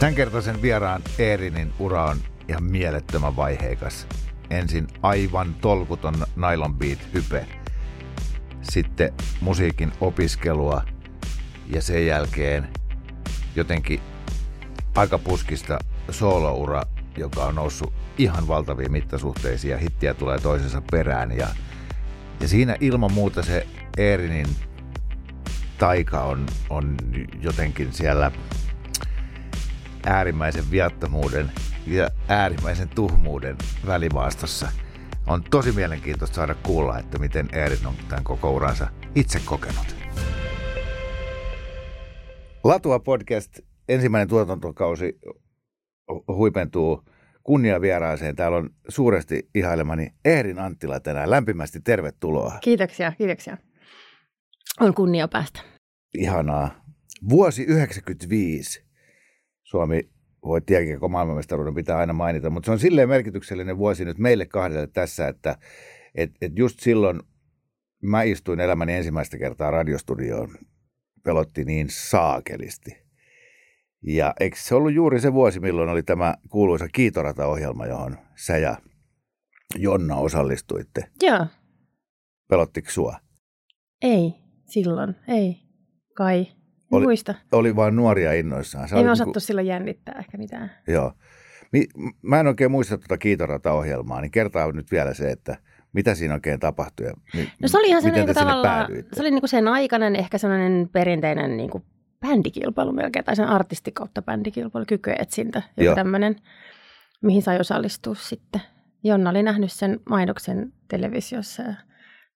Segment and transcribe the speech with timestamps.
[0.00, 2.16] Tämänkertaisen vieraan Eerinin ura on
[2.48, 4.06] ihan mielettömän vaiheikas.
[4.50, 7.46] Ensin aivan tolkuton nylon beat hype,
[8.62, 10.84] sitten musiikin opiskelua
[11.66, 12.68] ja sen jälkeen
[13.56, 14.00] jotenkin
[14.94, 15.78] aika puskista
[16.10, 16.82] sooloura,
[17.16, 21.36] joka on noussut ihan valtaviin mittasuhteisiin ja hittiä tulee toisensa perään.
[21.36, 21.48] Ja,
[22.40, 24.46] ja siinä ilman muuta se Eerinin
[25.78, 26.96] taika on, on
[27.40, 28.30] jotenkin siellä
[30.06, 31.50] äärimmäisen viattomuuden
[31.86, 33.56] ja äärimmäisen tuhmuuden
[33.86, 34.68] välimaastossa.
[35.26, 39.96] On tosi mielenkiintoista saada kuulla, että miten Eerin on tämän koko uransa itse kokenut.
[42.64, 45.18] Latua podcast, ensimmäinen tuotantokausi
[46.28, 47.04] huipentuu
[47.42, 48.36] kunniavieraaseen.
[48.36, 51.30] Täällä on suuresti ihailemani Eerin Anttila tänään.
[51.30, 52.58] Lämpimästi tervetuloa.
[52.60, 53.56] Kiitoksia, kiitoksia.
[54.80, 55.60] On kunnia päästä.
[56.14, 56.84] Ihanaa.
[57.28, 58.89] Vuosi 1995.
[59.70, 60.10] Suomi
[60.44, 64.86] voitti jälkikäkö maailmanmestaruuden, pitää aina mainita, mutta se on silleen merkityksellinen vuosi nyt meille kahdelle
[64.86, 65.56] tässä, että
[66.14, 67.20] et, et just silloin
[68.02, 70.54] mä istuin elämäni ensimmäistä kertaa radiostudioon,
[71.24, 72.90] pelotti niin saakelisti.
[74.02, 78.76] Ja eikö se ollut juuri se vuosi, milloin oli tämä kuuluisa Kiitorata-ohjelma, johon sä ja
[79.76, 81.04] Jonna osallistuitte?
[81.22, 81.46] Joo.
[82.48, 83.16] Pelottiko sua?
[84.02, 84.34] Ei,
[84.66, 85.56] silloin, ei,
[86.16, 86.46] kai.
[86.90, 87.34] Oli- muista.
[87.52, 88.88] Oli vain nuoria innoissaan.
[88.88, 90.70] Sä Ei me olit osattu silloin jännittää ehkä mitään.
[90.86, 91.12] Joo.
[92.22, 95.56] Mä en oikein muista tuota Kiitorata-ohjelmaa, niin kertaa nyt vielä se, että
[95.92, 99.20] mitä siinä oikein tapahtui ja mi- No se oli ihan miten te niin tavallaan, se
[99.22, 101.84] oli niin kuin sen aikainen ehkä sellainen perinteinen niin kuin
[102.20, 106.36] bändikilpailu melkein, tai sen artisti kautta bändikilpailu, kykyetsintä, joku tämmöinen,
[107.22, 108.60] mihin sai osallistua sitten.
[109.04, 111.74] Jonna oli nähnyt sen mainoksen televisiossa ja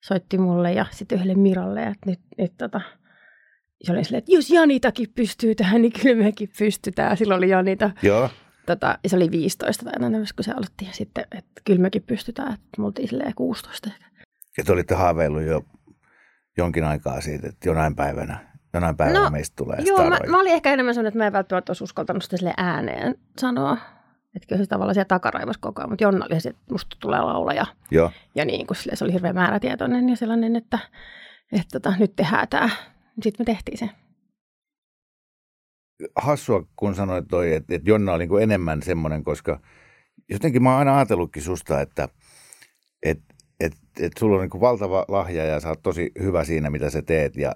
[0.04, 2.80] soitti mulle ja sitten yhdelle Miralle, että nyt, nyt tota,
[3.84, 7.16] se oli silleen, että jos Janitakin pystyy tähän, niin kyllä mekin pystytään.
[7.16, 8.30] Silloin oli Janita, Joo,
[8.66, 10.84] tota, ja se oli 15 tai tämmöistä, kun se aloitti.
[10.84, 14.04] Ja sitten, että kyllä mekin pystytään, että me oltiin silleen 16 ehkä.
[14.58, 15.64] ja te olitte haaveillut jo
[16.56, 18.38] jonkin aikaa siitä, että jonain päivänä,
[18.74, 20.30] jonain päivänä No, meistä tulee Joo, mä, staroja.
[20.30, 23.76] mä olin ehkä enemmän sellainen, että mä en välttämättä olisi uskaltanut sitä sille ääneen sanoa.
[24.36, 27.20] Että kyllä se tavallaan siellä takaraivas koko ajan, mutta Jonna oli se, että musta tulee
[27.20, 27.66] laulaja.
[27.90, 30.78] Joo, Ja niin kuin silleen, se oli hirveän määrätietoinen ja sellainen, että,
[31.52, 32.68] että tota, nyt tehdään tämä.
[33.22, 33.90] Sitten me tehtiin se.
[36.16, 39.60] hassua kun sanoit toi, että, että Jonna oli niin enemmän semmoinen, koska
[40.30, 42.08] jotenkin mä oon aina ajatellutkin susta, että
[43.02, 43.20] et,
[43.60, 47.02] et, et sulla on niin valtava lahja ja sä oot tosi hyvä siinä, mitä sä
[47.02, 47.52] teet ja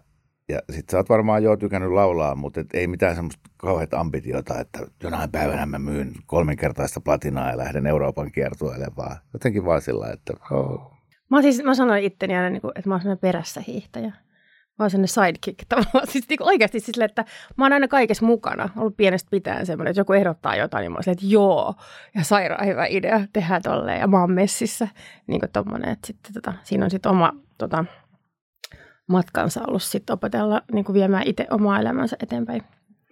[0.49, 4.61] ja sit sä oot varmaan jo tykännyt laulaa, mutta et ei mitään semmoista kauheat ambitiota,
[4.61, 10.11] että jonain päivänä mä myyn kolminkertaista platinaa ja lähden Euroopan kiertueelle, vaan jotenkin vaan sillä,
[10.13, 10.93] että oh.
[11.31, 14.13] Mä, siis, mä sanoin itteni aina, niin kuin, että mä oon perässä hiihtäjä.
[14.79, 16.07] Mä oon sellainen sidekick tavallaan.
[16.07, 17.25] Siis niin oikeasti siis silleen, että
[17.57, 18.69] mä oon aina kaikessa mukana.
[18.77, 21.75] Ollut pienestä pitäen semmoinen, että joku ehdottaa jotain, niin mä oon silleen, että joo.
[22.15, 24.01] Ja sairaan hyvä idea, tehdään tolleen.
[24.01, 24.89] Ja mä oon messissä.
[25.27, 27.85] Niin kuin tommonen, että sitten tota, siinä on sitten oma tota,
[29.09, 32.63] matkansa ollut sitten opetella niin kuin viemään itse omaa elämänsä eteenpäin.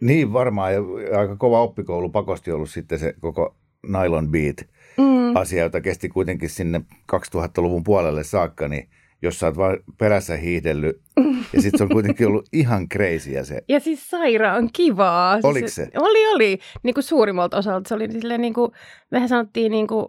[0.00, 0.80] Niin varmaan, ja
[1.18, 3.56] aika kova oppikoulu pakosti ollut sitten se koko
[3.88, 4.56] nylon beat
[4.98, 5.36] Mm.
[5.36, 6.80] asia, jota kesti kuitenkin sinne
[7.12, 8.88] 2000-luvun puolelle saakka, niin
[9.22, 11.00] jos sä oot vaan perässä hiihdellyt,
[11.52, 13.62] ja sitten se on kuitenkin ollut ihan crazyä se.
[13.68, 15.34] Ja siis sairaan kivaa.
[15.34, 15.88] Siis Oliko se?
[15.96, 16.58] Oli, oli.
[16.82, 18.72] Niin kuin suurimmalta osalta se oli silleen niin kuin,
[19.10, 20.06] mehän sanottiin niin kuin,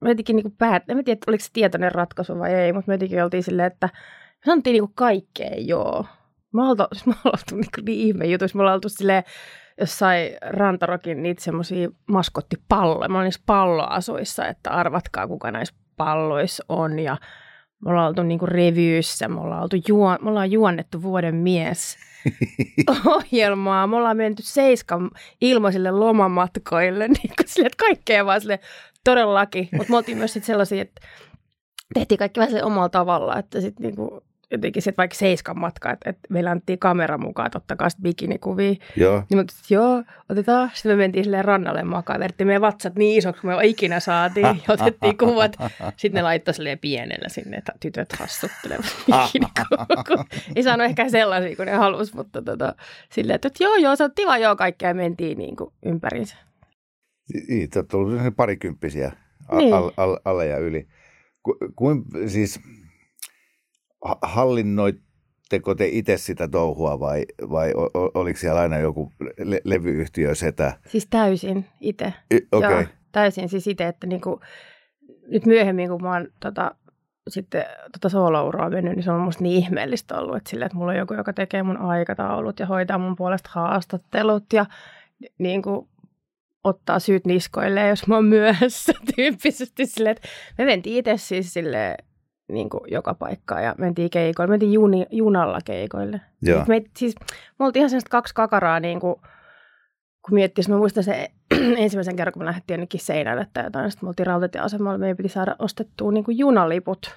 [0.00, 2.94] me jotenkin niin kuin päät, en tiedä, oliko se tietoinen ratkaisu vai ei, mutta me
[2.94, 3.88] jotenkin oltiin silleen, että
[4.36, 6.06] me sanottiin niin kuin kaikkeen joo.
[6.54, 8.88] Me ollaan oltu, siis me ollaan oltu niin, kuin niin ihme jutuissa, me ollaan oltu
[8.88, 9.22] silleen
[9.80, 13.08] jossain Rantarokin niitä semmoisia maskottipalloja.
[13.08, 17.16] Mä olin niissä palloasuissa, että arvatkaa kuka näissä palloissa on ja
[17.84, 21.96] me ollaan oltu niin kuin revyyssä, me ollaan, oltu juo, me ollaan juonnettu vuoden mies
[23.06, 23.86] ohjelmaa.
[23.86, 28.60] Me ollaan menty seiskan ilmaisille lomamatkoille, niin kuin sille, että kaikkea vaan sille
[29.04, 29.68] todellakin.
[29.72, 31.00] Mutta me oltiin myös sit sellaisia, että
[31.94, 36.10] tehtiin kaikki vähän sille omalla tavalla, että sitten niinku, jotenkin että vaikka seiskan matka, että,
[36.10, 38.74] että meillä annettiin kamera mukaan, että ottakaa sitten bikinikuvia.
[38.96, 39.22] Joo.
[39.30, 40.70] Niin mä että joo, otetaan.
[40.74, 44.46] Sitten me mentiin silleen rannalle makaan, vedettiin meidän vatsat niin isoksi, kun me ikinä saatiin.
[44.46, 45.56] Ja otettiin kuvat.
[45.96, 50.24] Sitten ne laittoi silleen pienellä sinne, että tytöt hassuttelevat bikinikuvia.
[50.56, 52.74] Ei saanut ehkä sellaisia kuin ne halus, mutta tota,
[53.10, 56.36] silleen, että, joo, joo, se on tiva, joo, kaikkea mentiin niin kuin ympäriinsä.
[57.48, 59.12] Niin, olette olleet parikymppisiä
[59.52, 59.74] Niin.
[59.74, 60.88] al, al, alle ja yli.
[61.42, 62.60] Ku, kuin, siis
[64.22, 67.72] hallinnoitteko te itse sitä touhua vai, vai
[68.14, 70.72] oliko siellä aina joku le, levyyhtiö setä?
[70.86, 72.12] Siis täysin itse.
[72.30, 72.92] Y- Okei, Joo, okay.
[73.12, 74.40] täysin siis itse, että niinku,
[75.28, 76.74] nyt myöhemmin, kun mä oon tota,
[77.28, 80.92] sitten tota soolouraa mennyt, niin se on musta niin ihmeellistä ollut, että, sille, että mulla
[80.92, 84.66] on joku, joka tekee mun aikataulut ja hoitaa mun puolesta haastattelut ja
[85.38, 85.88] niin kuin,
[86.64, 90.28] ottaa syyt niskoille, jos mä oon myöhässä tyyppisesti silleen, että
[90.58, 91.96] me mentiin itse siis sille
[92.48, 94.50] niin kuin joka paikkaan ja mentiin keikoille.
[94.50, 96.20] Mentiin juni, junalla keikoille.
[96.42, 96.64] Joo.
[96.68, 97.14] Me, siis,
[97.58, 99.16] me oltiin ihan sellaista kaksi kakaraa, niin kuin,
[100.22, 101.28] kun miettii, mä muistan se
[101.84, 105.28] ensimmäisen kerran, kun me lähdettiin jonnekin seinälle tai jotain, sitten me oltiin rautatieasemalla, meidän piti
[105.28, 107.16] saada ostettua niin kuin junaliput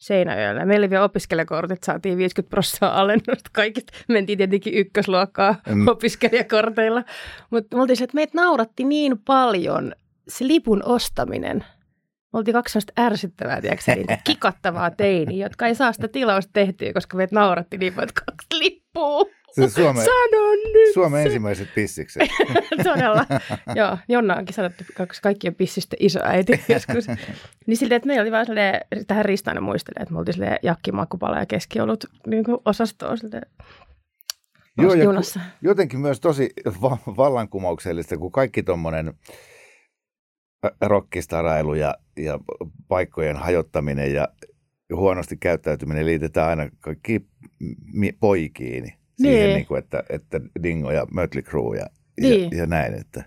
[0.00, 0.64] Seinäjoelle.
[0.64, 3.92] Meillä oli vielä opiskelijakortit, saatiin 50 prosenttia alennusta kaikista.
[4.08, 5.88] Mentiin tietenkin ykkösluokkaa mm.
[5.88, 7.04] opiskelijakorteilla.
[7.50, 9.92] Mutta me oltiin se, että meitä nauratti niin paljon
[10.28, 11.64] se lipun ostaminen.
[12.32, 16.92] Me oltiin kaksi sellaista ärsyttävää, tiedätkö, niitä kikattavaa teiniä, jotka ei saa sitä tilausta tehtyä,
[16.92, 19.24] koska meitä nauratti niin paljon, että kaksi lippua.
[19.54, 21.26] Se Suomen, Sano nyt Suomen se.
[21.26, 22.22] ensimmäiset pissikset.
[22.84, 23.26] Todella.
[23.74, 27.06] Joo, Jonna onkin sanottu kaksi kaikkien pissistä isoäiti joskus.
[27.66, 30.92] Niin silleen, että meillä oli vaan silleen, tähän Ristainen muistelee, että me oltiin silleen jakki,
[30.92, 33.46] makkupala ja keskiolut niin osastoa silleen
[34.78, 35.40] Joo, ja junassa.
[35.62, 36.50] jotenkin myös tosi
[36.82, 39.14] va- vallankumouksellista, kun kaikki tuommoinen
[40.80, 41.94] rockistarailu ja,
[42.24, 42.38] ja
[42.88, 44.28] paikkojen hajottaminen ja
[44.94, 47.26] huonosti käyttäytyminen liitetään aina kaikki
[48.20, 48.92] poikiin.
[49.16, 49.54] Siihen, Niin.
[49.54, 51.86] niin kuin, että, että Dingo ja Mötley Crue ja,
[52.20, 52.50] Niin.
[52.50, 53.24] ja, ja näin, että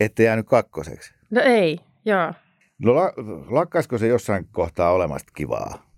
[0.00, 1.14] ette jäänyt kakkoseksi.
[1.30, 2.32] No ei, joo.
[2.78, 3.12] No la,
[3.50, 5.88] lakkaisiko se jossain kohtaa olemasta kivaa?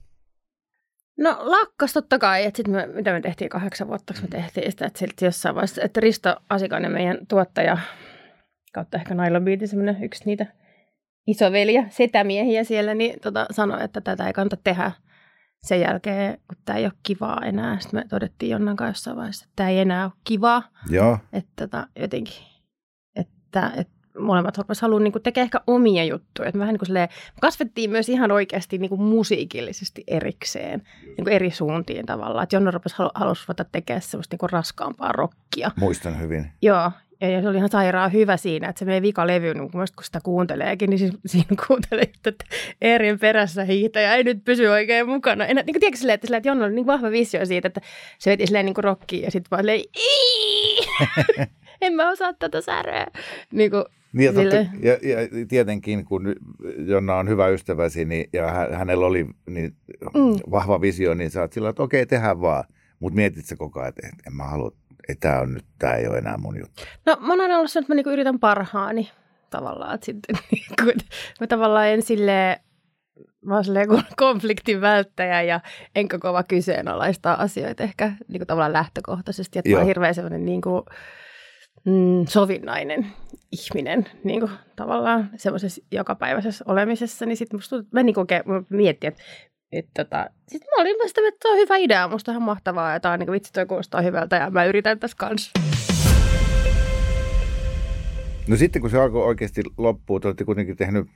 [1.19, 4.70] No lakkas totta kai, että sitten me, mitä me tehtiin kahdeksan vuotta, kun me tehtiin
[4.73, 7.78] sitä, että silti jossain vaiheessa, että Risto Asikainen, meidän tuottaja,
[8.73, 10.46] kautta ehkä Nylon Beatin semmoinen yksi niitä
[11.31, 14.93] isoveliä, setämiehiä siellä, niin tota, sanoi, että tätä ei kannata tehdä
[15.62, 17.81] sen jälkeen, kun tämä ei ole kivaa enää.
[17.81, 21.50] Sitten me todettiin Jonnan kanssa jossain vaiheessa, että tämä ei enää ole kivaa, Joo, että
[21.56, 22.43] tota, jotenkin,
[23.17, 26.49] että, että molemmat rupesivat haluaa niin tekemään ehkä omia juttuja.
[26.49, 27.09] Että vähän niin kuin silleen,
[27.41, 32.43] kasvettiin myös ihan oikeasti niin kuin musiikillisesti erikseen, niin kuin eri suuntiin tavallaan.
[32.43, 35.71] Että Jonna rupesi halu, halusi ruveta tekemään semmoista niin kuin raskaampaa rockia.
[35.76, 36.53] muistan hyvin.
[36.62, 39.70] Joo, ja, ja se oli ihan sairaan hyvä siinä, että se meidän vika levy, niin
[39.70, 42.44] kun, sitä kuunteleekin, niin siis, siinä kuuntelee, että
[42.81, 45.46] Eerin perässä hiihtäjä ei nyt pysy oikein mukana.
[45.46, 47.81] En, niin kuin, tiedätkö silleen, että, että Jonna oli niin vahva visio siitä, että
[48.19, 49.81] se veti silleen niin kuin rockia ja sitten vaan silleen,
[51.82, 53.06] en mä osaa tätä säröä.
[53.52, 56.34] Niin kuin, Niin ja, totta, ja, ja tietenkin, kun
[56.87, 59.75] Jonna on hyvä ystäväsi niin, ja hä- hänellä oli niin
[60.14, 60.50] Mm.
[60.50, 62.64] vahva visio, niin sä oot sillä, että okei, tehdään vaan.
[63.00, 64.73] Mutta mietit sä koko ajan, että et- en mä halua,
[65.08, 66.82] että tämä on nyt, tämä ei ole enää mun juttu.
[67.06, 69.11] No mä oon aina ollut se, että mä niinku yritän parhaani
[69.50, 69.94] tavallaan.
[69.94, 71.05] Että sitten, niinku,
[71.41, 72.56] mä tavallaan en silleen,
[73.44, 75.61] mä oon silleen kon- konfliktin välttäjä ja
[75.94, 79.58] enkä kova kyseenalaistaa asioita ehkä niinku tavallaan lähtökohtaisesti.
[79.58, 79.88] Että mä oon Joo.
[79.88, 80.85] hirveän sellainen niinku,
[81.85, 83.06] mm, sovinnainen
[83.52, 87.26] ihminen niinku, tavallaan semmoisessa jokapäiväisessä olemisessa.
[87.26, 89.23] Niin sitten musta tuntuu, mä niinku oikein mä mietin, että
[89.72, 93.00] että tota, sitten mä olin sitä, että se on hyvä idea, musta ihan mahtavaa, ja
[93.00, 95.50] tää on niin vitsi, toi kuulostaa hyvältä, ja mä yritän tässä kanssa.
[98.49, 101.06] No sitten kun se alkoi oikeasti loppua, te olette kuitenkin tehnyt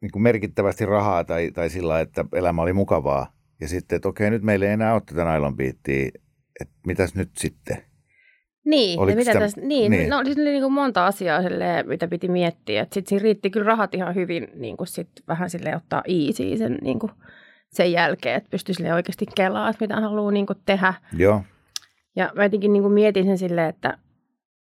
[0.00, 3.32] niin merkittävästi rahaa tai, tai sillä että elämä oli mukavaa.
[3.60, 6.08] Ja sitten, että okei, nyt meillä ei enää ole tätä nylon beattiä,
[6.60, 7.93] että mitäs nyt sitten?
[8.64, 9.90] Niin, Oliko ja mitä sitä- tästä, niin, niin.
[9.90, 10.10] niin.
[10.10, 12.82] No, siis oli niin kuin monta asiaa, silleen, mitä piti miettiä.
[12.84, 16.78] Sitten siinä riitti kyllä rahat ihan hyvin niin kuin sit vähän sille ottaa easy sen,
[16.82, 17.12] niin kuin
[17.70, 20.94] sen jälkeen, että pystyi sille oikeasti kelaa, että mitä haluaa niin kuin tehdä.
[21.16, 21.42] Joo,
[22.16, 23.98] Ja mä jotenkin niin kuin mietin sen silleen, että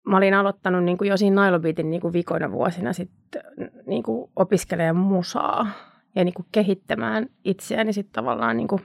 [0.07, 3.43] mä olin aloittanut niin kuin jo siinä Nailobiitin niin kuin vikoina vuosina sitten
[3.87, 5.67] niin kuin opiskelemaan musaa
[6.17, 8.83] ja niin kuin kehittämään itseäni sitten tavallaan niin kuin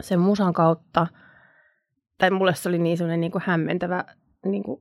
[0.00, 1.06] sen musan kautta.
[2.18, 4.04] Tai mulle se oli niin sellainen niin kuin hämmentävä
[4.44, 4.80] niin kuin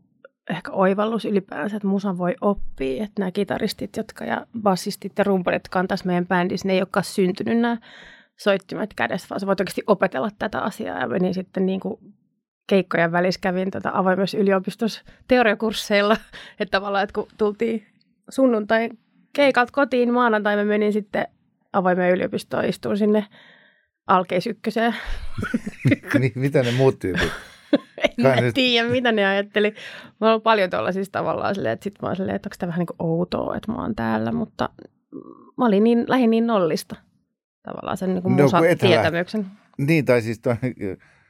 [0.49, 3.03] ehkä oivallus ylipäänsä, että musan voi oppia.
[3.03, 6.79] Että nämä kitaristit jotka ja bassistit ja rumpalit, jotka on tässä meidän bändissä, ne ei
[6.79, 7.77] olekaan syntynyt nämä
[8.37, 10.99] soittimet kädessä, vaan sä voit oikeasti opetella tätä asiaa.
[10.99, 11.99] Ja menin sitten niin kuin
[12.67, 16.17] keikkojen välissä kävin tätä avoimessa yliopistossa teoriakursseilla,
[16.59, 17.85] että tavallaan, että kun tultiin
[18.29, 18.89] sunnuntai
[19.33, 21.27] keikalta kotiin, maanantai mä menin sitten
[21.73, 23.25] avoimeen yliopistoon, istuin sinne
[24.07, 24.95] alkeisykköseen.
[26.19, 27.31] Mi- mitä ne muut tyypit?
[28.03, 29.73] en mä nyt- tiedä, mitä ne ajatteli.
[30.21, 32.67] Mä oon paljon tuolla siis tavallaan silleen, että sit mä oon silleen, että onko tämä
[32.67, 34.69] vähän niin kuin outoa, että mä oon täällä, mutta
[35.57, 36.95] mä olin niin, lähin niin nollista
[37.63, 38.47] tavallaan sen niin kuin No,
[38.79, 39.45] tietämyksen.
[39.77, 40.55] Niin, tai siis toi,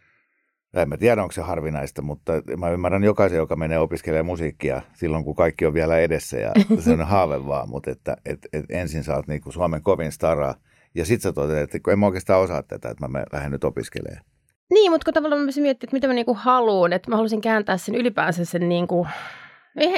[0.81, 5.23] en mä tiedä, onko se harvinaista, mutta mä ymmärrän jokaisen, joka menee opiskelemaan musiikkia silloin,
[5.23, 9.03] kun kaikki on vielä edessä ja se on haave vaan, mutta että et, et ensin
[9.03, 10.53] sä oot niinku Suomen kovin stara
[10.95, 13.63] ja sit sä toteat, että kun en mä oikeastaan osaa tätä, että mä lähden nyt
[13.63, 14.25] opiskelemaan.
[14.73, 17.77] Niin, mutta kun tavallaan mä miettiä, että mitä mä niinku haluan, että mä haluaisin kääntää
[17.77, 19.07] sen ylipäänsä sen niinku,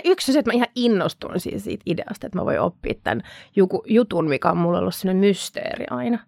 [0.06, 3.22] yksi on se, että mä ihan innostun siitä, ideasta, että mä voin oppia tämän
[3.56, 6.20] juku, jutun, mikä on mulle ollut sellainen mysteeri aina.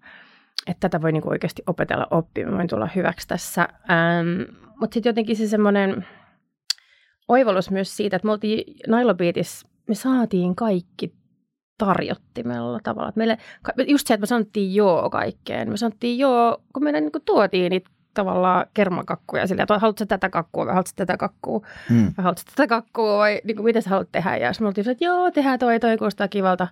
[0.67, 3.61] Että tätä voi niinku oikeasti opetella oppimaan, mä voin tulla hyväksi tässä.
[3.61, 6.05] Ähm, mutta sitten jotenkin se semmoinen
[7.27, 11.13] oivallus myös siitä, että me oltiin Nailobiitissä, me saatiin kaikki
[11.79, 13.11] tarjottimella tavalla.
[13.15, 13.37] Meille,
[13.87, 15.69] just se, että me sanottiin joo kaikkeen.
[15.69, 20.65] Me sanottiin joo, kun meille niin tuotiin niitä tavallaan kermakakkuja sillä, että haluatko tätä kakkua
[20.65, 22.13] vai haluatko tätä kakkua Hmm.
[22.17, 24.37] vai haluatko tätä kakkua vai niin kuin, mitä sä haluat tehdä.
[24.37, 26.67] Ja sitten me oltiin että joo, tehdään toi, toi kuulostaa kivalta.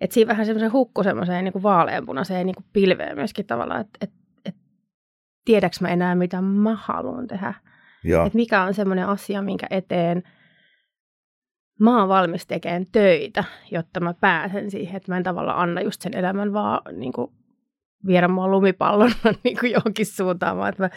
[0.00, 4.16] Että siinä vähän semmoisen hukku semmoiseen niin vaaleanpunaiseen niin kuin pilveen myöskin tavallaan, että, että,
[4.44, 4.60] että
[5.44, 7.54] tiedäks mä enää, mitä mä haluan tehdä.
[8.26, 10.22] Että mikä on semmoinen asia, minkä eteen
[11.80, 16.00] mä oon valmis tekemään töitä, jotta mä pääsen siihen, että mä en tavallaan anna just
[16.00, 17.30] sen elämän vaan niin kuin
[18.06, 19.14] viedä mua lumipallona
[19.44, 20.90] niin kuin johonkin suuntaan, vaan että mä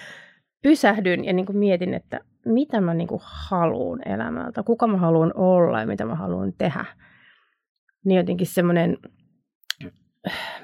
[0.64, 5.80] pysähdyn ja niin kuin mietin, että mitä mä niin haluan elämältä, kuka mä haluan olla
[5.80, 6.86] ja mitä mä haluan tehdä.
[8.06, 8.98] Niin jotenkin semmoinen,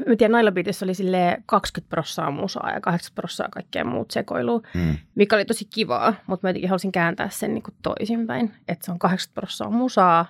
[0.08, 4.62] mä tiedän, Naila Beatissä oli silleen 20 prossaa musaa ja 80 prossaa kaikkea muut sekoilua
[4.74, 4.98] hmm.
[5.16, 8.92] mikä oli tosi kivaa, mutta mä jotenkin halusin kääntää sen niin kuin toisinpäin, että se
[8.92, 10.26] on 80 prosenttia musaa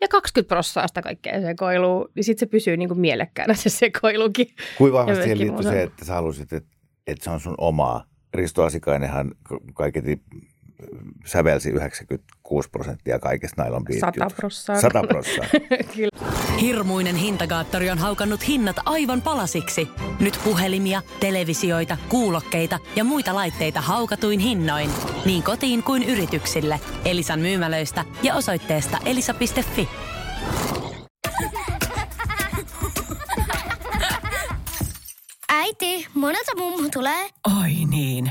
[0.00, 4.46] ja 20 prosenttia sitä kaikkea sekoilua, niin sitten se pysyy niin kuin mielekkäänä se sekoilukin.
[4.78, 8.04] Kuinka vahvasti siihen liittyy se, että sä halusit, että, että se on sun omaa.
[8.34, 9.30] Risto Asikainenhan
[9.74, 10.22] kaiketi
[11.24, 14.80] sävelsi 96 prosenttia kaikesta Nylon Beat 100 prossaa.
[14.80, 15.60] 100 prosenttia.
[15.96, 16.26] Kyllä.
[16.60, 19.88] Hirmuinen hintakaattori on haukannut hinnat aivan palasiksi.
[20.20, 24.90] Nyt puhelimia, televisioita, kuulokkeita ja muita laitteita haukatuin hinnoin.
[25.24, 26.80] Niin kotiin kuin yrityksille.
[27.04, 29.88] Elisan myymälöistä ja osoitteesta elisa.fi.
[35.48, 37.28] Äiti, monelta mummu tulee?
[37.62, 38.30] Oi niin.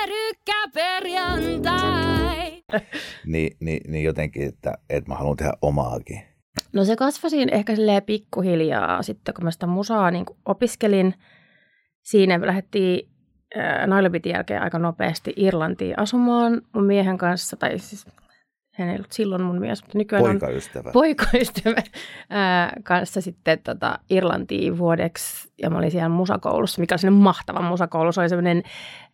[0.73, 2.63] Pyörykkäperjantai!
[3.25, 6.21] niin, niin, niin jotenkin, että, että mä haluan tehdä omaakin.
[6.73, 11.13] No se kasvoi siinä ehkä silleen pikkuhiljaa sitten, kun mä sitä musaa niin opiskelin.
[12.01, 13.09] Siinä lähdettiin
[13.57, 18.05] äh, Nailobitin jälkeen aika nopeasti Irlantiin asumaan mun miehen kanssa, tai siis
[18.71, 20.91] hän ei ollut silloin mun mies, mutta nykyään on Poikaystävä.
[20.91, 21.83] poikaystävän
[22.29, 27.61] ää, kanssa sitten tota, Irlantiin vuodeksi, ja mä olin siellä musakoulussa, mikä oli sellainen mahtava
[27.61, 28.11] musakoulu.
[28.11, 28.63] Se oli sellainen,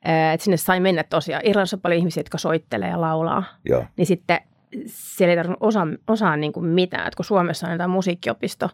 [0.06, 1.42] ää, että sinne sai mennä tosiaan.
[1.46, 4.40] Irlannissa on paljon ihmisiä, jotka soittelee ja laulaa, Joo, niin sitten
[4.86, 7.08] siellä ei tarvinnut osaa, osaa niin kuin mitään.
[7.08, 8.70] Että kun Suomessa on jotain musiikkiopisto,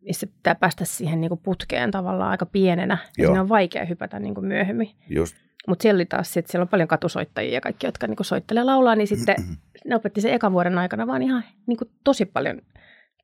[0.00, 3.28] missä pitää päästä siihen niin kuin putkeen tavallaan aika pienenä, ja Joo.
[3.28, 4.90] siinä on vaikea hypätä niin kuin myöhemmin.
[5.08, 5.36] just.
[5.68, 8.66] Mutta siellä oli taas, sit, siellä on paljon katusoittajia ja kaikki, jotka niinku soittelee ja
[8.66, 9.36] laulaa, niin sitten
[9.84, 12.62] ne opetti sen ekan vuoden aikana vaan ihan niinku tosi paljon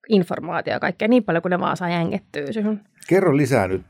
[0.08, 2.80] informaatiota ja kaikkea, niin paljon kuin ne vaan saa jängettyä siihen.
[3.08, 3.82] Kerro lisää nyt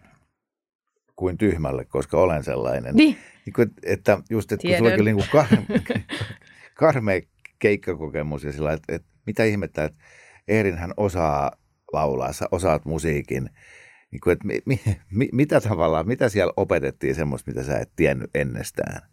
[1.16, 2.94] kuin tyhmälle, koska olen sellainen.
[2.94, 3.16] Niin.
[3.47, 4.78] Niin kuin, että just, että kun Tiedän.
[4.78, 6.00] sulla oli niin kuin kar-
[6.75, 7.21] karmea
[7.59, 10.04] keikkakokemus ja sillä että, että mitä ihmettä, että
[10.49, 11.52] Eerinhän osaa
[11.92, 13.50] laulaa, sä osaat musiikin.
[14.11, 14.80] Niin kuin, että mi, mi,
[15.11, 19.09] mi, mitä tavallaan, mitä siellä opetettiin semmoista, mitä sä et tiennyt ennestään?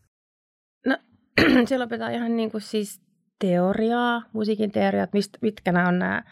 [1.67, 3.01] siellä opetetaan ihan niinku siis
[3.41, 6.23] teoriaa, musiikin teoriat, mistä, mitkä nämä on nämä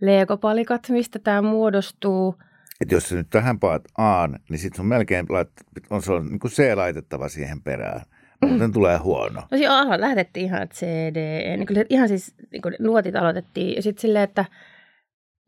[0.00, 2.34] legopalikat, mistä tämä muodostuu.
[2.80, 5.48] Että jos sä nyt tähän paat Aan, niin sitten sun melkein lait,
[5.90, 8.00] on se on niin kuin C laitettava siihen perään.
[8.46, 9.40] Muuten tulee huono.
[9.50, 12.74] No siinä alla lähdettiin ihan että C, D, E, niin kyllä ihan siis niin kuin
[12.78, 13.76] nuotit aloitettiin.
[13.76, 14.44] Ja sitten silleen, että,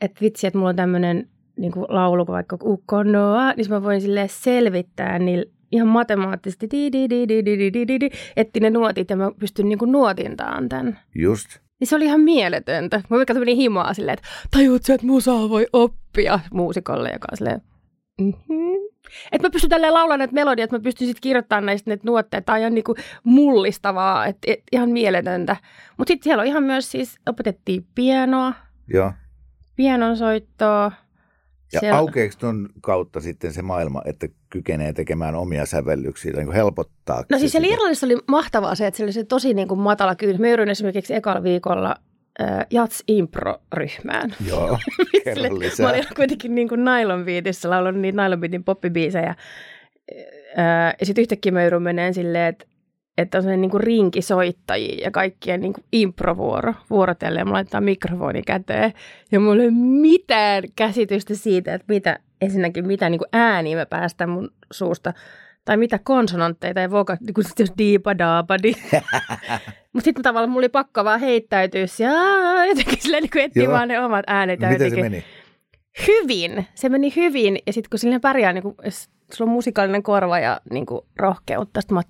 [0.00, 4.00] että vitsi, että mulla on tämmöinen niin kuin laulu kuin vaikka Ukonoa, niin mä voin
[4.00, 8.61] silleen selvittää niillä ihan matemaattisesti, di, di, di, di, di, di, di, di, di, etti
[8.61, 10.99] ne nuotit ja mä pystyn niin kuin nuotintaan tämän.
[11.15, 11.49] Just.
[11.81, 13.03] Niin se oli ihan mieletöntä.
[13.11, 17.37] Mä vaikka meni himaa silleen, että tajuut sä, että musaa voi oppia muusikolle, joka on
[17.37, 17.62] silleen,
[18.21, 18.91] mm-hmm.
[19.33, 22.43] Että mä pystyn tälleen laulamaan näitä melodiat, että mä pystyn sitten kirjoittamaan näistä näitä nuotteja.
[22.43, 25.57] Tämä on ihan niinku mullistavaa, että et, ihan mieletöntä.
[25.97, 28.53] Mutta sitten siellä on ihan myös siis, opetettiin pianoa,
[28.89, 29.12] Joo.
[29.77, 30.93] pianonsoittoa.
[31.73, 36.55] Ja Siellä- aukeeko ton kautta sitten se maailma, että kykenee tekemään omia sävellyksiä, niin kuin
[36.57, 37.25] helpottaa?
[37.31, 37.69] No siis siellä?
[37.69, 40.39] Irlannissa oli mahtavaa se, että se oli se tosi niin kuin matala kynnys.
[40.39, 41.97] Mä esimerkiksi ekalla viikolla
[42.41, 44.35] äh, Jats Impro-ryhmään.
[44.49, 44.79] Joo,
[45.25, 45.87] kerro lisää.
[45.87, 49.35] Mä olin kuitenkin niin kuin Nylon Beatissä laulanut niitä Nylon Beatin poppibiisejä.
[50.57, 52.65] Ää, ja sitten yhtäkkiä mä joudun meneen silleen, että,
[53.21, 56.75] että on sellainen niin kuin rinkisoittajia ja kaikkien niin kuin improvuoro.
[56.91, 58.93] Vuorotellen mä laitetaan mikrofoni käteen.
[59.33, 63.87] Ja mulla ei ole mitään käsitystä siitä, että mitä, ensinnäkin mitä niin kuin ääniä mä
[63.87, 65.12] päästän mun suusta.
[65.65, 68.73] Tai mitä konsonantteja tai voka, niin kuin jos diipa daapadi.
[69.93, 73.89] Mutta sitten tavallaan mulla oli pakko vaan heittäytyä ja jotenkin silleen niin kuin etsiä vaan
[73.89, 74.61] ne omat äänet.
[74.61, 75.25] No, miten se jotenkin- meni?
[76.07, 76.67] hyvin.
[76.75, 80.39] Se meni hyvin ja sitten kun sillä pärjää, niin kun, jos sulla on musikaalinen korva
[80.39, 82.03] ja niin kuin, rohkeutta, sit mä,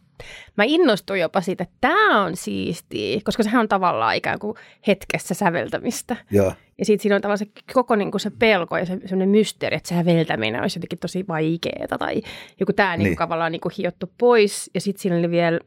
[0.56, 5.34] mä innostuin jopa siitä, että tämä on siistiä, koska sehän on tavallaan ikään kuin hetkessä
[5.34, 6.16] säveltämistä.
[6.30, 9.28] Joo, Ja sitten siinä on tavallaan se koko niin kuin se pelko ja se semmoinen
[9.28, 12.22] mysteeri, että se säveltäminen olisi jotenkin tosi vaikeaa tai
[12.60, 13.04] joku tämä niin.
[13.04, 13.16] Niin.
[13.16, 14.70] tavallaan niin kuin hiottu pois.
[14.74, 15.60] Ja sitten siinä oli vielä,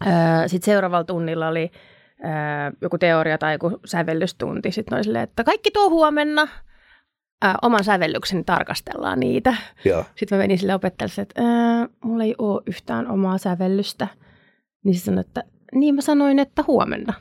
[0.00, 1.70] ää, sit seuraavalla tunnilla oli
[2.22, 4.72] ää, joku teoria tai joku sävellystunti.
[4.72, 6.48] Sitten oli silleen, että kaikki tuo huomenna
[7.42, 9.54] ää, oman sävellykseni tarkastellaan niitä.
[9.84, 10.04] joo.
[10.16, 14.08] Sitten mä menin sille opettajalle, että ää, mulla ei ole yhtään omaa sävellystä.
[14.84, 15.44] Niin se sanoi, että
[15.74, 17.12] niin mä sanoin, että huomenna.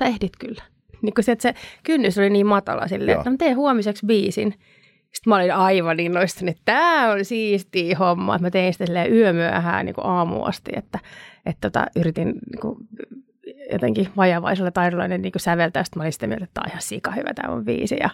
[0.00, 0.62] Sä ehdit kyllä.
[1.02, 3.20] Niin kun se, että se kynnys oli niin matala silleen, Joo.
[3.20, 4.54] että mä teen huomiseksi biisin.
[5.14, 8.34] Sitten mä olin aivan innoistunut, että tämä on siistiä homma.
[8.34, 10.98] Että mä tein sitä yömyöhään niin aamuun asti, että,
[11.46, 12.76] että tota, yritin niin kuin,
[13.72, 15.84] jotenkin vajavaisella taidollainen niin säveltää.
[15.84, 17.96] Sitten mä olin sitä mieltä, että tämä on ihan sika hyvä tämä on biisi.
[18.00, 18.10] Ja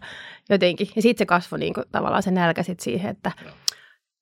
[0.50, 3.32] jotenkin, ja sitten se kasvoi niin kuin, tavallaan se nälkä sit siihen, että,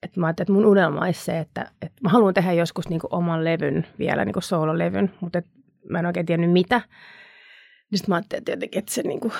[0.03, 3.01] että mä ajattelin, että mun unelma olisi se, että, että mä haluan tehdä joskus niin
[3.01, 5.47] kuin oman levyn vielä, niin kuin soololevyn, mutta et
[5.89, 6.81] mä en oikein tiennyt mitä.
[7.91, 9.33] Niin sitten mä ajattelin että jotenkin, että se niin kuin,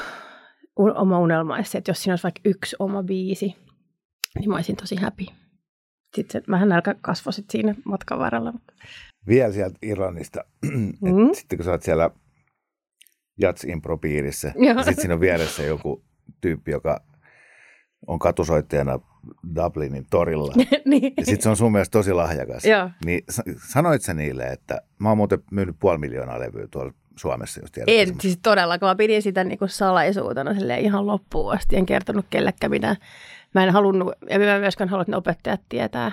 [0.77, 3.57] oma unelma olisi se, että jos siinä olisi vaikka yksi oma biisi,
[4.39, 5.25] niin mä olisin tosi happy.
[6.15, 8.53] Sitten se vähän nälkä kasvoi sit siinä matkan varrella.
[9.27, 10.41] Vielä sieltä Irlannista.
[10.63, 11.33] Et Mm.
[11.33, 12.11] Sitten kun sä oot siellä
[13.41, 16.05] Jats Impro-piirissä, ja sitten siinä on vieressä joku
[16.41, 17.01] tyyppi, joka
[18.07, 18.99] on katusoittajana
[19.55, 20.53] Dublinin torilla.
[20.85, 21.13] niin.
[21.17, 22.65] Ja sitten se on sun mielestä tosi lahjakas.
[22.65, 22.91] Joo.
[23.05, 27.61] Niin sa- sanoit sä niille, että mä oon muuten myynyt puoli miljoonaa levyä tuolla Suomessa,
[27.61, 28.09] jos tiedät.
[28.09, 28.91] En siis todellakaan.
[28.91, 31.77] Mä pidin sitä niin kuin salaisuutena silleen ihan loppuun asti.
[31.77, 32.97] En kertonut kellekään mitään.
[33.55, 36.13] Mä en halunnut, ja mä myöskään halua, että ne opettajat tietää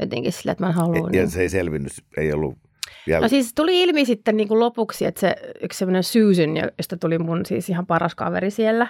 [0.00, 0.96] jotenkin silleen, että mä en halua.
[0.96, 1.30] Ja niin.
[1.30, 2.58] se ei selvinnyt, ei ollut
[3.06, 3.20] vielä.
[3.20, 7.18] No siis tuli ilmi sitten niin kuin lopuksi, että se yksi semmoinen Susan, josta tuli
[7.18, 8.86] mun siis ihan paras kaveri siellä,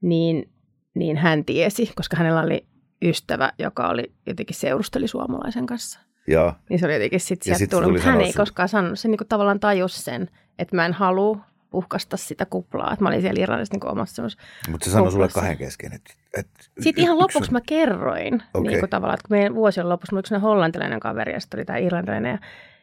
[0.00, 0.50] niin,
[0.94, 2.66] niin hän tiesi, koska hänellä oli
[3.04, 6.00] ystävä, joka oli jotenkin seurusteli suomalaisen kanssa.
[6.26, 8.36] Joo, Niin se oli jotenkin sitten sieltä sit tullut, tuli mutta hän ei sulle.
[8.42, 8.98] koskaan sanonut.
[8.98, 11.38] Se niin kuin tavallaan tajusi sen, että mä en halua
[11.72, 12.92] puhkasta sitä kuplaa.
[12.92, 14.22] Että mä olin siellä Irlannissa niin omassa
[14.70, 15.92] mutta se sanoi sulle kahden kesken.
[15.92, 18.68] Että, että Sitten ihan lopuksi on- mä kerroin, Okei.
[18.68, 21.40] niin kuin tavallaan, että kun meidän vuosi on lopussa, mulla oli yksi hollantilainen kaveri ja
[21.40, 22.38] sitten oli tämä irlantilainen ja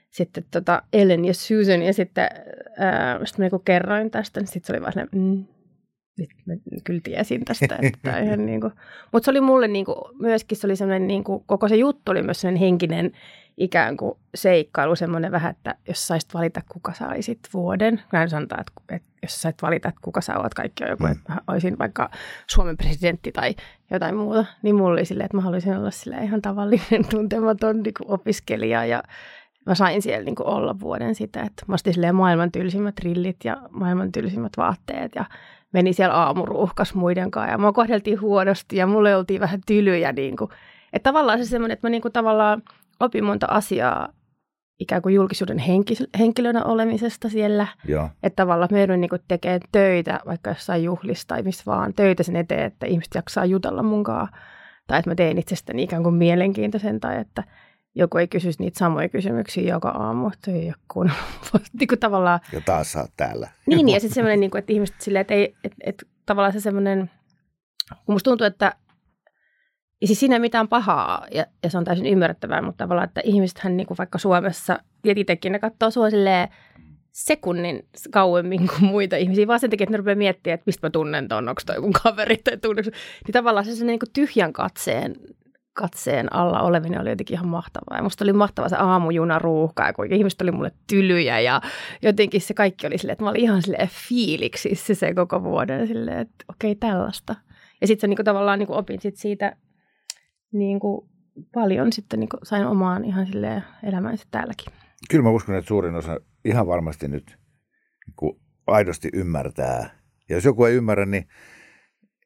[0.09, 2.29] sitten tota Ellen ja Susan ja sitten
[2.77, 5.45] ää, sit mä niin kerroin tästä, niin sitten se oli vaan sellainen, mm,
[6.19, 6.53] nyt mä
[6.83, 7.77] kyllä tiesin tästä.
[7.81, 8.73] Että ihan niin kuin,
[9.11, 12.11] mutta se oli mulle niin kuin, myöskin se oli semmoinen, niin kuin, koko se juttu
[12.11, 13.11] oli myös semmoinen henkinen
[13.57, 18.01] ikään kuin seikkailu, semmoinen vähän, että jos saisit valita, kuka saisit vuoden.
[18.11, 21.11] Näin sanotaan, että, että jos sait valita, että kuka sä oot, kaikki on joku, Mm.
[21.11, 22.09] että olisin vaikka
[22.47, 23.55] Suomen presidentti tai
[23.91, 27.93] jotain muuta, niin mulla oli silleen, että mä haluaisin olla silleen ihan tavallinen tuntematon niin
[27.97, 29.03] kuin opiskelija ja
[29.65, 33.57] mä sain siellä niin olla vuoden sitä, että mä ostin silleen maailman tylsimmät rillit ja
[33.69, 35.25] maailman tylsimmät vaatteet ja
[35.73, 40.11] meni siellä aamuruuhkas muiden kanssa ja mua kohdeltiin huonosti ja mulle oltiin vähän tylyjä.
[40.11, 40.51] Niin kuin,
[40.93, 42.61] että tavallaan se semmoinen, että mä niin kuin tavallaan
[42.99, 44.09] opin monta asiaa
[44.79, 47.67] ikään kuin julkisuuden henki, henkilönä olemisesta siellä.
[47.87, 52.23] Joo, Että tavallaan mä joudun niin tekemään töitä vaikka jossain juhlissa tai missä vaan töitä
[52.23, 54.27] sen eteen, että ihmiset jaksaa jutella munkaan.
[54.87, 57.43] Tai että mä teen itsestäni ikään kuin mielenkiintoisen tai että
[57.99, 61.23] joku ei kysyisi niitä samoja kysymyksiä joka aamu, että ei ole kuunnellut.
[61.79, 63.47] niin kuin tavallaan, ja taas sä oot täällä.
[63.65, 66.53] niin, niin ja sitten semmoinen, niin kuin, että ihmiset silleen, että, ei, että, että tavallaan
[66.53, 67.11] se semmoinen,
[68.05, 68.75] kun musta tuntuu, että
[70.01, 73.21] ja siis siinä ei mitään pahaa, ja, ja se on täysin ymmärrettävää, mutta tavallaan, että
[73.23, 76.49] ihmisethän niin kuin vaikka Suomessa, tietitekin ne katsoo sua silleen
[77.11, 80.91] sekunnin kauemmin kuin muita ihmisiä, vaan sen takia, että ne rupeaa miettimään, että mistä mä
[80.91, 82.87] tunnen ton, onko toi joku kaveri tai tunneks.
[82.87, 85.15] Niin tavallaan se, se niin kuin tyhjän katseen
[85.79, 87.97] katseen alla olevinen oli jotenkin ihan mahtavaa.
[87.97, 91.61] Ja musta oli mahtavaa se aamujuna ruuhka, kun ihmiset oli mulle tylyjä ja
[92.01, 96.19] jotenkin se kaikki oli silleen, että mä olin ihan silleen fiiliksissä se koko vuoden silleen,
[96.19, 97.35] että okei okay, tällaista.
[97.81, 99.55] Ja sitten niin kuin, tavallaan niin kuin opin sit siitä
[100.51, 101.09] niin kuin,
[101.53, 104.73] paljon sitten niin kuin, sain omaan ihan silleen elämäänsä täälläkin.
[105.09, 107.37] Kyllä mä uskon, että suurin osa ihan varmasti nyt
[108.05, 109.99] niin aidosti ymmärtää.
[110.29, 111.27] Ja jos joku ei ymmärrä, niin,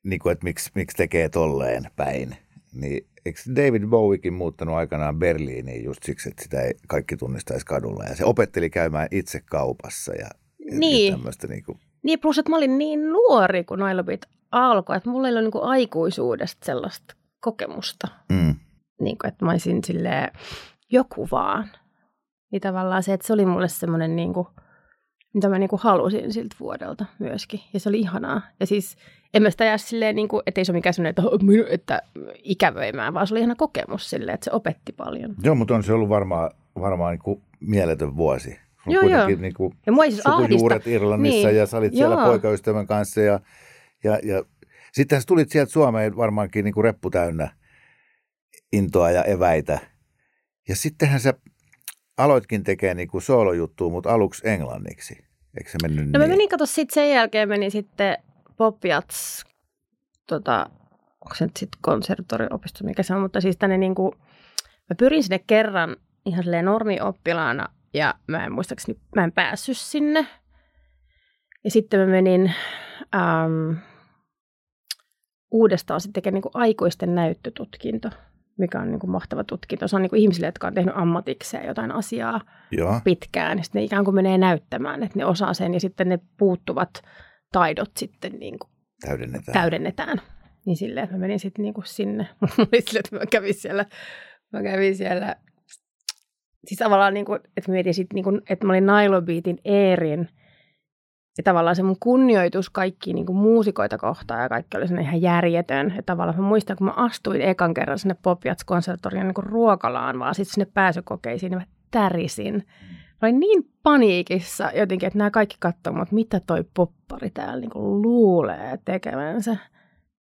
[0.03, 2.37] niin kuin, että miksi, miksi tekee tolleen päin,
[2.73, 8.03] niin eikö David Bowiekin muuttanut aikanaan Berliiniin just siksi, että sitä ei kaikki tunnistaisi kadulla.
[8.03, 10.27] Ja se opetteli käymään itse kaupassa ja,
[10.71, 11.11] Niin.
[11.11, 15.09] ja tämmöistä niin kuin, Niin, plus että mä olin niin nuori, kun Nailobit alkoi, että
[15.09, 18.07] mulla ei ollut niin kuin aikuisuudesta sellaista kokemusta.
[18.29, 18.55] mm,
[19.01, 20.31] Niin kuin, että mä olisin silleen
[20.91, 21.69] joku vaan.
[22.51, 24.47] Niin tavallaan se, että se oli mulle semmoinen niin kuin,
[25.33, 27.59] mitä mä niin kuin halusin siltä vuodelta myöskin.
[27.73, 28.41] Ja se oli ihanaa.
[28.59, 28.97] Ja siis
[29.33, 31.67] en mä sitä jää silleen, niin kuin, että ei se ole mikään semmoinen, että, "Minun-
[31.69, 32.01] että
[32.43, 35.35] ikävöimään, vaan se oli ihana kokemus silleen, että se opetti paljon.
[35.43, 38.59] Joo, mutta on se ollut varmaan, varmaan niin kuin mieletön vuosi.
[38.87, 39.19] Joo, on joo.
[39.19, 40.89] kuitenkin Niin kuin Ja mua ei siis sukujuuret ahdista.
[40.89, 41.57] Irlannissa Niin.
[41.57, 42.25] ja sä olit siellä Joo.
[42.25, 43.39] poikaystävän kanssa ja,
[44.03, 44.43] ja, ja
[44.93, 47.49] sitten sä tulit sieltä Suomeen varmaankin niin kuin reppu täynnä
[48.73, 49.79] intoa ja eväitä.
[50.69, 51.33] Ja sittenhän sä
[52.17, 55.25] aloitkin tekemään niin kuin soolojuttua, mutta aluksi englanniksi.
[55.57, 56.21] Eikö se mennyt No niin?
[56.21, 58.17] mä menin, kato, sitten sen jälkeen menin sitten
[58.57, 59.45] Popjats,
[60.27, 60.69] tota,
[61.21, 64.11] onko se nyt sitten konservatoriopisto, mikä se on, mutta siis tänne niin kuin,
[64.89, 65.95] mä pyrin sinne kerran
[66.25, 70.27] ihan silleen normioppilaana ja mä en muistaakseni, mä en päässyt sinne.
[71.63, 72.53] Ja sitten mä menin
[73.15, 73.77] äm,
[75.51, 78.09] uudestaan sitten tekemään niin kuin aikuisten näyttötutkinto,
[78.57, 79.87] mikä on niin kuin mahtava tutkinto.
[79.87, 83.79] Se on niin kuin ihmisille, jotka on tehnyt ammatikseen jotain asiaa Joo, pitkään, ja sitten
[83.79, 87.01] ne ikään kuin menee näyttämään, että ne osaa sen, ja sitten ne puuttuvat
[87.51, 88.71] taidot sitten niin kuin
[89.05, 89.53] täydennetään.
[89.53, 90.21] täydennetään.
[90.65, 92.27] Niin silleen, että mä menin sitten niin kuin sinne.
[92.41, 93.85] Mulla oli silleen, että mä kävin siellä,
[94.53, 95.35] mä kävin siellä,
[96.65, 100.29] siis tavallaan niin kuin, että mä mietin sitten niin kuin, että mä olin Nailobeatin Eerin,
[101.37, 105.93] ja tavallaan se mun kunnioitus kaikki niin kuin muusikoita kohtaan ja kaikki oli ihan järjetön.
[105.95, 110.35] Ja tavallaan mä muistan, kun mä astuin ekan kerran sinne Popjats konservatorion niin ruokalaan, vaan
[110.35, 112.53] sitten sinne pääsykokeisiin, niin mä tärisin.
[113.21, 117.71] Mä olin niin paniikissa jotenkin, että nämä kaikki katsoo, mutta mitä toi poppari täällä niin
[117.71, 119.57] kuin luulee tekevänsä.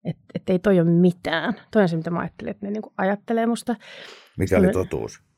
[0.06, 1.54] Että et ei toi ole mitään.
[1.72, 3.76] Toi on se, mitä mä ajattelin, että ne niin kuin ajattelee musta.
[4.38, 5.31] Mikä oli totuus?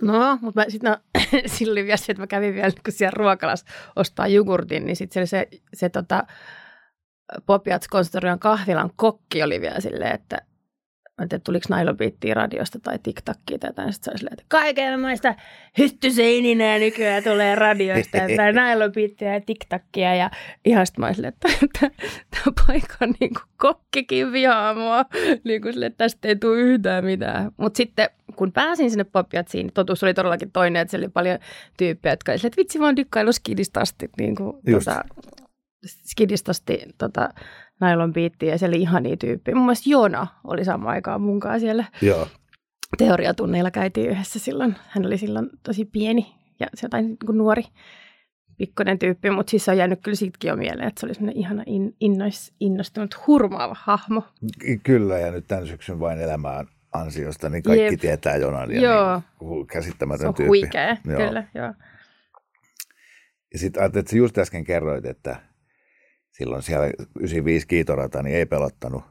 [0.00, 0.98] No, mutta sitten no,
[1.46, 5.26] silloin oli vielä se, että mä kävin vielä kun siellä ruokalassa ostaa jogurtin, niin sitten
[5.26, 6.26] se, se tota,
[7.46, 10.38] Popiats Konstorian kahvilan kokki oli vielä silleen, että,
[11.22, 13.92] että tuliko Nailobiittia radiosta tai TikTokkia tai jotain.
[13.92, 15.34] Sitten se että kaikenlaista
[15.78, 20.14] hyttyseininää nykyään tulee radioista, tai Nailobiittia ja TikTokia.
[20.14, 20.30] Ja
[20.64, 21.90] ihan sitten mä olin silleen, että
[22.30, 25.04] tämä paikka on niin kuin kokkikin vihaa mua.
[25.44, 27.50] Niin kuin silleen, että tästä ei tule yhtään mitään.
[27.56, 31.38] Mutta sitten kun pääsin sinne Popjatsiin, niin totuus oli todellakin toinen, että siellä oli paljon
[31.76, 34.84] tyyppejä, jotka oli silleen, että vitsi oon dykkailu skidista asti, niin kuin, Just.
[34.84, 35.04] tota,
[35.86, 37.28] skidista asti tota,
[37.80, 39.54] nailon biittiä ja siellä oli ihania tyyppiä.
[39.54, 42.28] Mun mielestä Jona oli samaan aikaan mun kanssa siellä Joo.
[42.98, 44.76] teoriatunneilla käytiin yhdessä silloin.
[44.88, 47.62] Hän oli silloin tosi pieni ja se jotain niin kuin nuori
[48.58, 51.36] pikkuinen tyyppi, mutta siis se on jäänyt kyllä siitäkin jo mieleen, että se oli semmoinen
[51.42, 54.22] ihana in, innois, innostunut, hurmaava hahmo.
[54.58, 58.00] Ky- Kyllä, ja nyt tämän syksyn vain elämään ansiosta, niin kaikki Jep.
[58.00, 59.22] tietää Jonan ja Joo.
[59.40, 60.48] niin, käsittämätön Se on tyyppi.
[60.48, 61.16] huikea, Joo.
[61.16, 61.74] kyllä, joo.
[63.52, 65.36] Ja sitten ajattelin, että sä just äsken kerroit, että
[66.40, 69.02] silloin siellä 95 kiitorata niin ei pelottanut.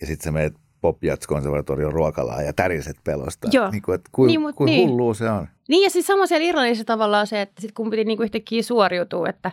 [0.00, 3.48] Ja sitten sä menet Pop konservatorion ruokalaan ja täriset pelosta.
[3.52, 3.70] Joo.
[3.70, 4.88] Niin kuin, että kuin, Niin, kuin niin.
[4.88, 5.48] hullua se on.
[5.68, 9.28] Niin ja siis sama siellä Irlannissa tavallaan se, että sit kun piti niinku yhtäkkiä suoriutua,
[9.28, 9.52] että,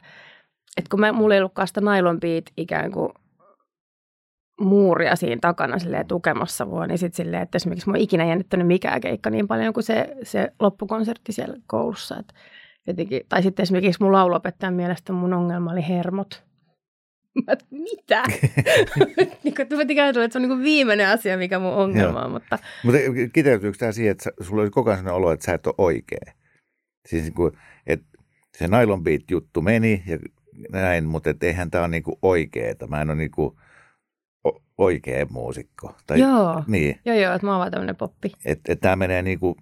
[0.77, 3.09] että kun mä, mulla ei ollutkaan sitä nylon beat ikään kuin
[4.61, 8.67] muuria siinä takana silleen, tukemassa mua, niin sitten silleen, että esimerkiksi mua ei ikinä jännittänyt
[8.67, 12.17] mikään keikka niin paljon kuin se, se loppukonsertti siellä koulussa.
[12.19, 12.33] Että
[12.87, 16.44] jotenkin, tai sitten esimerkiksi mun lauluopettajan mielestä mun ongelma oli hermot.
[17.35, 18.23] Mä, et, mitä?
[19.43, 22.21] niin kuin, että mä ajatella, että se on niin kuin viimeinen asia, mikä mun ongelma
[22.21, 22.99] on, mutta Mutta
[23.33, 26.33] kiteytyykö tämä siihen, että sulla oli koko ajan sellainen olo, että sä et ole oikea?
[27.05, 27.51] Siis niin kuin,
[27.87, 28.05] että
[28.57, 30.17] se nylon beat juttu meni ja
[30.71, 32.87] näin, mutta et eihän tämä ole niin kuin oikeeta.
[32.87, 33.57] Mä en ole niin kuin
[34.77, 35.95] oikea muusikko.
[36.07, 36.63] Tai, Joo.
[36.67, 38.31] Niin, joo joo, että mä oon vaan tämmöinen poppi.
[38.45, 39.55] että et tämä menee niin kuin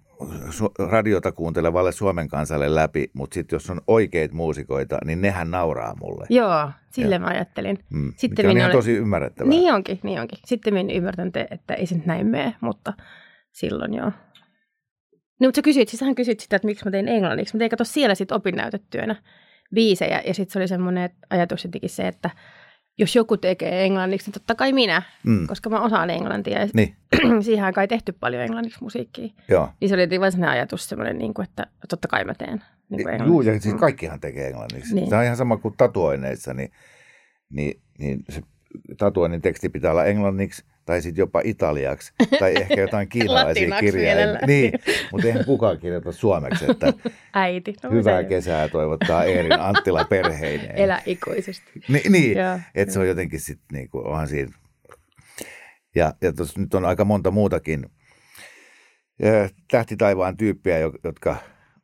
[0.90, 6.26] radiota kuuntelevalle Suomen kansalle läpi, mutta sitten jos on oikeita muusikoita, niin nehän nauraa mulle.
[6.30, 7.78] Joo, sille mä ajattelin.
[7.90, 9.50] Mm, Sitten mikä on ihan olen- tosi ymmärrettävää.
[9.50, 10.38] Niin onkin, niin onkin.
[10.44, 12.92] Sitten minä ymmärtän, te, että ei se nyt näin mene, mutta
[13.52, 14.12] silloin joo.
[15.40, 17.56] No, mutta sä kysyit, siis hän kysyit sitä, että miksi mä tein englanniksi.
[17.56, 19.16] Mä tein kato siellä sitten opinnäytetyönä
[19.74, 20.22] biisejä.
[20.26, 22.30] Ja sitten se oli semmoinen ajatus jotenkin se, että,
[22.98, 25.46] jos joku tekee englanniksi, niin totta kai minä, Mm.
[25.46, 26.60] koska mä osaan englantia.
[26.60, 26.96] Ja Niin,
[27.44, 29.28] siihen aikaan ei tehty paljon englanniksi musiikkia.
[29.48, 29.68] joo.
[29.80, 32.62] Niin se oli vain sellainen ajatus semmoinen, niin kuin, että totta kai mä teen.
[32.88, 34.94] Niin kuin Juu, ja siis kaikkihan tekee englanniksi.
[34.94, 35.08] Niin.
[35.08, 36.70] Se on ihan sama kuin tatuoinneissa, niin,
[37.50, 38.42] niin, niin se
[38.98, 44.46] tatuoinnin teksti pitää olla englanniksi tai sitten jopa italiaksi tai ehkä jotain kiinalaisia mielellään.
[44.46, 44.72] Niin,
[45.12, 46.92] mutta eihän kukaan kirjoita suomeksi, että
[47.32, 47.74] Äiti.
[47.82, 50.76] No, hyvää se- kesää toivottaa Eerin Anttila perheineen.
[50.76, 51.80] Elä ikuisesti.
[51.88, 52.36] Ni, niin,
[52.74, 54.52] että se on jotenkin sitten niinku, onhan siinä.
[55.94, 57.86] Ja, ja tos, nyt on aika monta muutakin
[59.70, 61.36] tähti taivaan tyyppiä, jo- jotka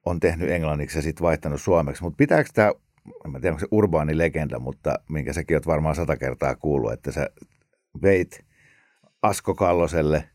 [0.07, 2.03] on tehnyt englanniksi ja sitten vaihtanut suomeksi.
[2.03, 2.73] Mutta pitääkö tämä,
[3.25, 6.93] en mä tiedä onko se urbaani legenda, mutta minkä säkin oot varmaan sata kertaa kuullut,
[6.93, 7.31] että sä
[8.03, 8.45] veit
[9.23, 10.31] Asko Kalloselle,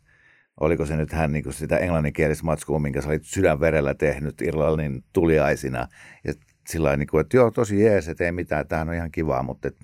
[0.59, 5.87] oliko se nyt hän niin sitä englanninkielistä matskua, minkä sä olit sydänverellä tehnyt Irlannin tuliaisina.
[6.23, 6.33] Ja
[6.67, 9.67] sillä niin kuin, että joo, tosi jees, että ei mitään, tämähän on ihan kivaa, mutta
[9.67, 9.75] et,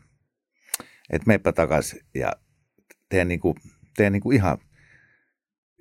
[1.09, 2.31] et meipä takaisin ja
[3.09, 3.55] teen, niin kuin,
[3.97, 4.57] teen niin kuin ihan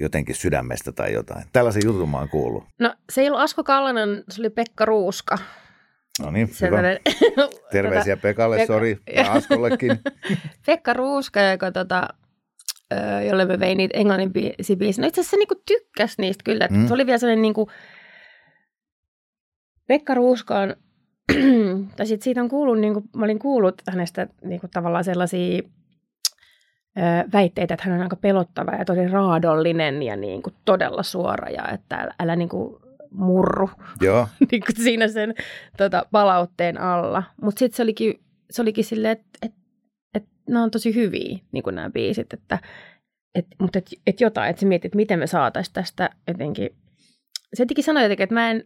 [0.00, 1.44] jotenkin sydämestä tai jotain.
[1.52, 2.64] Tällaisen jutun mä oon kuullut.
[2.78, 5.38] No se ei ollut Asko Kallanen, se oli Pekka Ruuska.
[6.20, 6.78] No niin, hyvä.
[7.72, 9.98] Terveisiä Pekalle, Pekka- sori, ja Askollekin.
[10.66, 12.08] Pekka Ruuska, joka tota,
[13.28, 14.76] jolle me vein niitä englannin biisi.
[14.76, 15.00] biisi.
[15.00, 16.68] No itse asiassa se niinku tykkäsi niistä kyllä.
[16.70, 16.88] Mm.
[16.88, 17.70] Se oli vielä sellainen niinku,
[19.86, 20.74] Pekka Ruuska on,
[21.96, 25.62] tai sit siitä on kuullut, niinku, mä olin kuullut hänestä niinku tavallaan sellaisia
[26.98, 27.00] ö,
[27.32, 31.96] väitteitä, että hän on aika pelottava ja tosi raadollinen ja niinku todella suora ja että
[31.96, 35.34] älä, älä niinku murru Joo, niin kuin siinä sen
[35.76, 37.22] tota, palautteen alla.
[37.42, 39.59] Mutta sitten se olikin, se olikin silleen, että et, et,
[40.50, 42.58] nämä on tosi hyviä niin kuin nämä biisit, että
[43.34, 46.70] et, mutta et, et jotain, että se mietit, että miten me saataisiin tästä jotenkin.
[47.54, 48.64] Se jotenkin sanoi jotenkin, että mä en,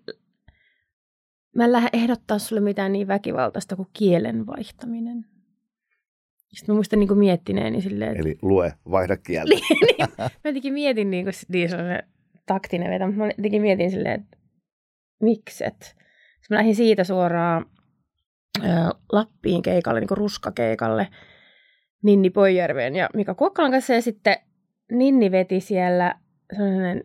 [1.56, 5.26] mä en lähde ehdottaa sulle mitään niin väkivaltaista kuin kielen vaihtaminen.
[6.54, 9.50] Sitten mä muistan niin kuin miettineeni silleen, että eli lue, vaihda kieltä.
[9.54, 10.08] niin, niin.
[10.18, 12.02] Mä jotenkin mietin niin kuin, niin sellainen
[12.46, 14.36] taktinen veto, mutta mä jotenkin mietin silleen, että
[15.22, 15.80] mikset.
[15.80, 17.66] Sitten mä lähdin siitä suoraan
[18.58, 18.68] ö,
[19.12, 21.08] Lappiin keikalle, niin kuin ruskakeikalle,
[22.04, 23.94] Ninni Poijärveen ja Mika Kuokkalan kanssa.
[23.94, 24.36] Ja sitten
[24.92, 26.14] Ninni veti siellä
[26.56, 27.04] sellainen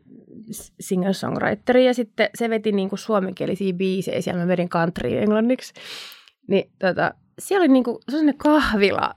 [0.84, 4.22] singer-songwriteri ja sitten se veti niin kuin suomenkielisiä biisejä.
[4.22, 5.74] Siellä mä vedin country englanniksi.
[6.48, 9.16] Niin tota, siellä oli niin kuin, sellainen kahvila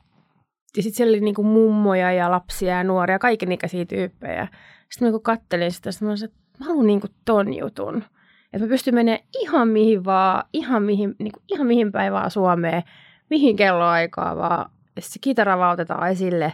[0.76, 4.48] ja sitten siellä oli niinku mummoja ja lapsia ja nuoria, kaikenikäisiä tyyppejä.
[4.90, 8.04] Sitten mä niinku kattelin sitä, sitten mä olisin, että mä haluan niinku ton jutun.
[8.52, 12.82] Että mä pystyn menemään ihan mihin vaan, ihan mihin, niinku, ihan mihin päin vaan Suomeen,
[13.30, 14.70] mihin kelloaikaa vaan.
[14.96, 16.52] Ja se kitara vaan otetaan esille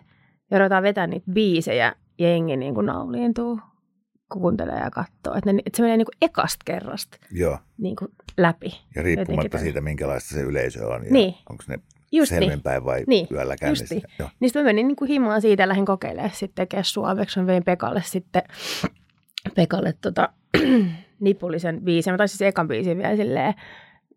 [0.50, 1.92] ja ruvetaan vetää niitä biisejä.
[2.18, 3.60] Jengi niinku nauliintuu,
[4.32, 5.34] kuuntelee ja katsoo.
[5.38, 8.80] Että, ne, että se menee niinku ekasta kerrasta Joo, niinku läpi.
[8.94, 9.64] ja riippumatta tämän.
[9.64, 11.04] siitä, minkälaista se yleisö on.
[11.04, 11.34] Ja Niin.
[11.50, 11.78] Onko ne
[12.12, 12.42] Just niin.
[12.42, 13.94] selvinpäin vai Niin, yöllä käynnissä?
[13.94, 14.04] niin.
[14.18, 14.28] Joo.
[14.40, 17.40] Niin sitten mä menin niin kuin himaan siitä ja lähdin kokeilemaan sitten tekemään suomeksi.
[17.40, 18.42] Mä vein Pekalle sitten,
[19.54, 20.28] Pekalle tota,
[21.20, 22.12] nipullisen biisin.
[22.12, 23.54] Mä taisin siis ekan biisin vielä silleen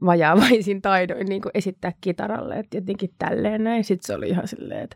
[0.05, 3.83] vajaavaisin taidoin niin kuin esittää kitaralle, että jotenkin tälleen näin.
[3.83, 4.95] Sitten se oli ihan silleen, että!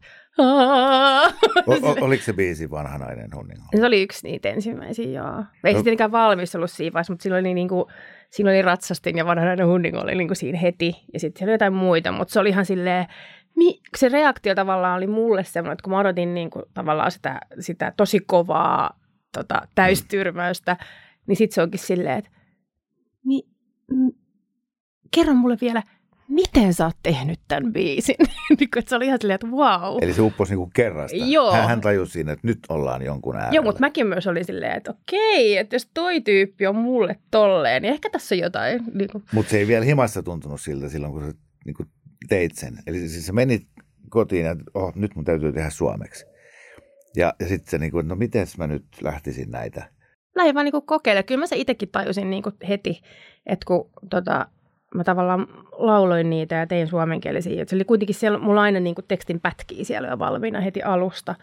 [1.68, 3.64] O- o- oliko se biisi vanhanainen hunningo?
[3.76, 5.44] se oli yksi niitä ensimmäisiä, joo.
[5.64, 5.84] Ei No- no.
[5.84, 7.86] tietenkään valmis ollut siinä vaiheessa, mutta silloin oli, niin kuin,
[8.30, 10.94] silloin oli ratsastin ja vanhanainen hundingo oli niin kuin siinä heti.
[11.14, 13.06] Ja sitten siellä oli jotain muita, mutta se oli ihan silleen,
[13.56, 17.40] mi- se reaktio tavallaan oli mulle semmoinen, että kun mä odotin niin kuin, tavallaan sitä,
[17.60, 19.00] sitä tosi kovaa
[19.34, 20.78] tota, täystyrmäystä,
[21.28, 22.30] niin sitten se onkin silleen, että
[23.26, 23.42] mi,
[25.12, 25.84] kerro mulle vielä,
[26.28, 28.16] miten sä oot tehnyt tämän biisin?
[28.60, 29.98] niin kuin, että se oli ihan silleen, että wow.
[30.02, 31.18] Eli se upposi niinku kerrasta.
[31.18, 31.52] Joo.
[31.52, 33.56] Hän, hän tajusi siinä, että nyt ollaan jonkun äärellä.
[33.56, 37.82] Joo, mutta mäkin myös olin silleen, että okei, että jos toi tyyppi on mulle tolleen,
[37.82, 38.84] niin ehkä tässä on jotain.
[38.94, 41.34] Niin kuin, Mutta se ei vielä himassa tuntunut siltä silloin, kun sä
[41.66, 41.90] niin kuin
[42.30, 42.80] teit sen.
[42.88, 43.68] Eli siis sä menit
[44.10, 46.26] kotiin, että oh, nyt mun täytyy tehdä suomeksi.
[47.16, 49.90] Ja, ja sitten se, niin kuin, no miten mä nyt lähtisin näitä.
[50.36, 51.26] lähdin vaan niin kuin kokeilemaan.
[51.26, 53.02] Kyllä mä se itsekin tajusin niin kuin heti,
[53.46, 54.48] että kun tota,
[54.96, 57.62] mä tavallaan lauloin niitä ja tein suomenkielisiä.
[57.62, 60.84] Et se oli kuitenkin siellä, mulla aina niin kuin tekstin pätkiä siellä jo valmiina heti
[60.84, 61.36] alusta.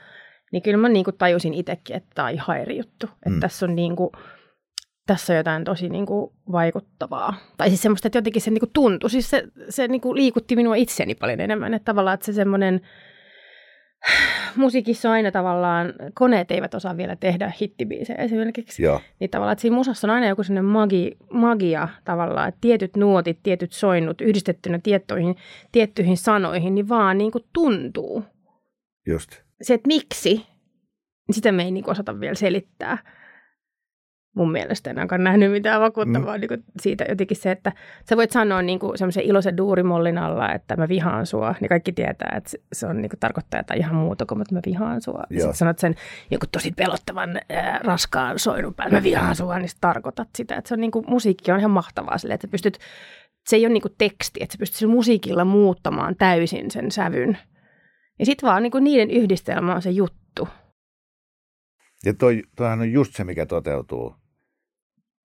[0.52, 3.06] Niin kyllä mä niin kuin tajusin itsekin, että tämä on ihan eri juttu.
[3.06, 3.34] Että Mm.
[3.34, 3.40] mm.
[3.40, 4.10] tässä on niin kuin,
[5.06, 7.34] tässä on jotain tosi niin kuin vaikuttavaa.
[7.56, 9.10] Tai siis semmoista, että jotenkin se niin kuin tuntui.
[9.10, 11.74] Siis se, se niin kuin liikutti minua itseni paljon enemmän.
[11.74, 12.80] Että tavallaan, että se semmoinen
[14.56, 18.82] musiikissa on aina tavallaan, koneet eivät osaa vielä tehdä hittibiisejä esimerkiksi.
[18.82, 22.96] Joo, Niin tavallaan, että siinä musassa on aina joku sellainen magi, magia tavallaan, että tietyt
[22.96, 25.36] nuotit, tietyt soinnut yhdistettynä tiettyihin,
[25.72, 28.24] tiettyihin sanoihin, niin vaan niin kuin tuntuu.
[29.06, 29.30] just.
[29.62, 30.46] Se, että miksi,
[31.30, 32.98] sitä me ei niin osata vielä selittää.
[34.34, 36.40] Mun mielestä en ainakaan nähnyt mitään vakuuttavaa mm.
[36.40, 37.72] niin kuin siitä jotenkin se, että
[38.08, 41.92] sä voit sanoa niin kuin semmoisen iloisen duurimollin alla, että mä vihaan sua, niin kaikki
[41.92, 45.22] tietää, että se on niin kuin, tarkoittaa jotain ihan muuta kuin, että mä vihaan sua.
[45.30, 45.94] Ja sitten sanot sen
[46.30, 50.56] joku tosi pelottavan ää, raskaan soinun päällä, mä vihaan sua, niin tarkoitat sitä.
[50.56, 52.78] Että se on niin kuin, musiikki on ihan mahtavaa sille, että pystyt,
[53.48, 57.38] se ei ole niin kuin teksti, että sä pystyt sillä musiikilla muuttamaan täysin sen sävyn.
[58.18, 60.48] Ja sitten vaan niin kuin niiden yhdistelmä on se juttu.
[62.04, 64.21] Ja toi, toihan on just se, mikä toteutuu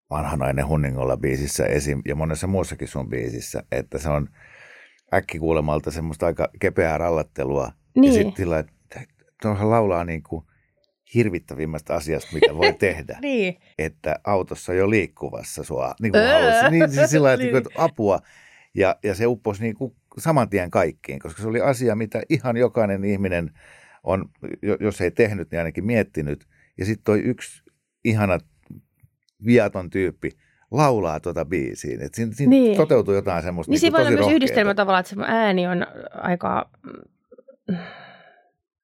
[0.09, 2.01] vanhanainen Hunningolla biisissä esim.
[2.05, 4.29] ja monessa muussakin sun biisissä, että se on
[5.13, 7.71] äkkikuulemalta semmoista aika kepeää rallattelua.
[7.95, 8.13] Niin.
[8.13, 9.01] Ja sitten sillä, että
[9.41, 10.45] tuohan laulaa niin kuin
[11.13, 13.17] hirvittävimmistä asiasta, mitä voi tehdä.
[13.21, 13.57] niin.
[13.77, 16.69] Että autossa jo liikkuvassa sua, niin kuin öö.
[16.69, 17.55] Niin, siis sillä että, niin.
[17.55, 18.19] että apua.
[18.73, 22.57] Ja, ja se upposi niin kuin saman tien kaikkiin, koska se oli asia, mitä ihan
[22.57, 23.51] jokainen ihminen
[24.03, 24.25] on,
[24.79, 26.47] jos ei tehnyt, niin ainakin miettinyt.
[26.77, 27.63] Ja sitten toi yksi
[28.03, 28.39] ihana
[29.45, 30.29] viaton tyyppi
[30.71, 32.01] laulaa tuota biisiin.
[32.01, 32.77] Että siinä, siinä niin.
[32.77, 35.87] toteutuu jotain semmoista niin, niin siinä voi olla myös yhdistelmä tavallaan, että se ääni on
[36.13, 36.69] aika...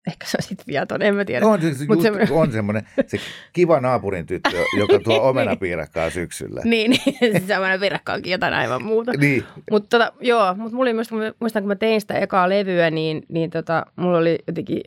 [0.08, 1.46] Ehkä se on sitten viaton, en mä tiedä.
[1.46, 2.34] On, se, Mut just, se...
[2.34, 3.18] on semmoinen se
[3.54, 5.22] kiva naapurin tyttö, joka tuo niin.
[5.22, 6.62] omenapiirakkaa syksyllä.
[6.64, 9.12] niin, niin se omenapiirakka onkin jotain aivan muuta.
[9.18, 9.44] niin.
[9.72, 11.10] Mutta tota, joo, mutta mulla oli myös,
[11.40, 14.82] muistan kun mä tein sitä ekaa levyä, niin, niin tota, mulla oli jotenkin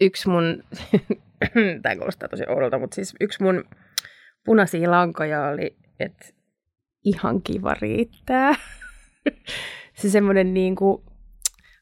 [0.00, 0.62] yksi mun,
[1.82, 3.64] tämä kuulostaa tosi oudolta, mutta siis yksi mun
[4.48, 6.26] punaisia lankoja oli, että
[7.04, 8.54] ihan kiva riittää.
[10.00, 11.02] se semmoinen niin kuin,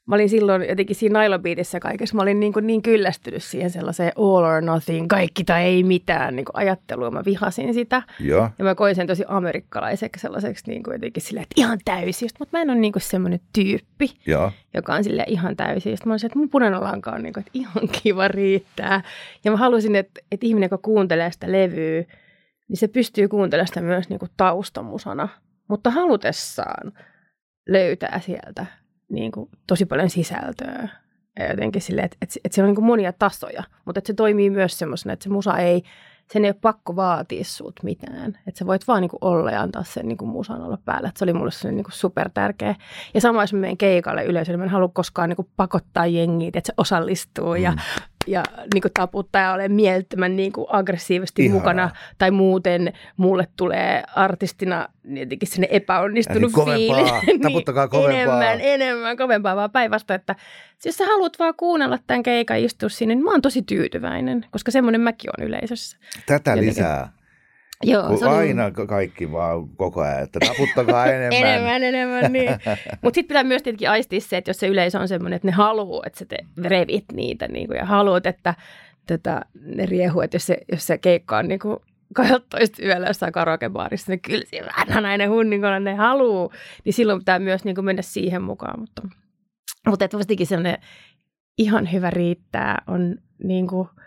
[0.05, 4.11] mä olin silloin jotenkin siinä nailobiitissä kaikessa, mä olin niin, kuin niin kyllästynyt siihen sellaiseen
[4.17, 7.11] all or nothing, kaikki tai ei mitään niin kuin ajattelua.
[7.11, 8.01] Mä vihasin sitä.
[8.19, 12.29] Ja, ja mä koin sen tosi amerikkalaiseksi sellaiseksi niin kuin jotenkin silleen, että ihan täysin.
[12.39, 14.51] Mutta mä en ole niin kuin semmoinen tyyppi, ja.
[14.73, 15.55] joka on sille ihan.
[15.77, 19.03] Sitten mä olisin, että mun punainen lanka on niin kuin, että ihan kiva riittää.
[19.43, 22.03] Ja mä halusin, että, että ihminen, joka kuuntelee sitä levyä,
[22.69, 25.27] niin se pystyy kuuntelemaan sitä myös niin kuin taustamusana,
[25.67, 26.93] mutta halutessaan
[27.69, 28.65] löytää sieltä
[29.09, 30.89] niin kuin tosi paljon sisältöä.
[31.39, 34.49] Ja jotenkin sille, että, että, että siellä on niin monia tasoja, mutta että se toimii
[34.49, 35.83] myös semmoisena, että se musa ei,
[36.33, 38.37] sen ei ole pakko vaatia sut mitään.
[38.47, 41.09] Että sä voit vaan niin kuin olla ja antaa sen niin kuin musan olla päällä.
[41.09, 42.75] Että se oli mulle sellainen niin super tärkeä.
[43.13, 46.61] Ja sama jos mä keikalle yleisölle, mä en halua koskaan niin kuin pakottaa jengiä, että
[46.67, 47.63] se osallistuu mm.
[47.63, 47.73] ja
[48.27, 51.59] ja niin kuin taputtaa ja olen mielettömän niin kuin aggressiivisesti Ihanaa.
[51.59, 51.89] mukana.
[52.17, 57.11] Tai muuten mulle tulee artistina jotenkin sinne epäonnistunut fiilis.
[57.27, 58.21] niin, taputtakaa kovempaa.
[58.21, 60.35] Enemmän, enemmän, kovempaa, vaan päinvastoin, että
[60.85, 64.71] jos sä haluat vaan kuunnella tämän keikan istua sinne, niin mä oon tosi tyytyväinen, koska
[64.71, 65.97] semmoinen mäkin on yleisössä.
[66.25, 66.69] Tätä jotenkin.
[66.69, 67.16] lisää.
[67.83, 68.35] Joo, Kun se oli...
[68.35, 71.33] aina kaikki vaan koko ajan, että taputtakaa enemmän.
[71.33, 72.49] enemmän, enemmän, niin.
[73.01, 75.51] Mutta sitten pitää myös tietenkin aistia se, että jos se yleisö on semmoinen, että ne
[75.51, 78.55] haluaa, että sä te revit niitä niin kuin, ja haluat, että
[79.07, 81.77] tätä, ne riehuu, että jos se, jos se keikka on niin kuin
[82.13, 86.51] kahdeltoista yöllä jossain karaokebaarissa, niin kyllä se vanhanainen hunninkolla ne haluu,
[86.85, 88.79] niin silloin pitää myös niin kuin mennä siihen mukaan.
[88.79, 89.01] Mutta,
[89.87, 90.77] mutta että sellainen
[91.57, 93.87] ihan hyvä riittää on niin kuin–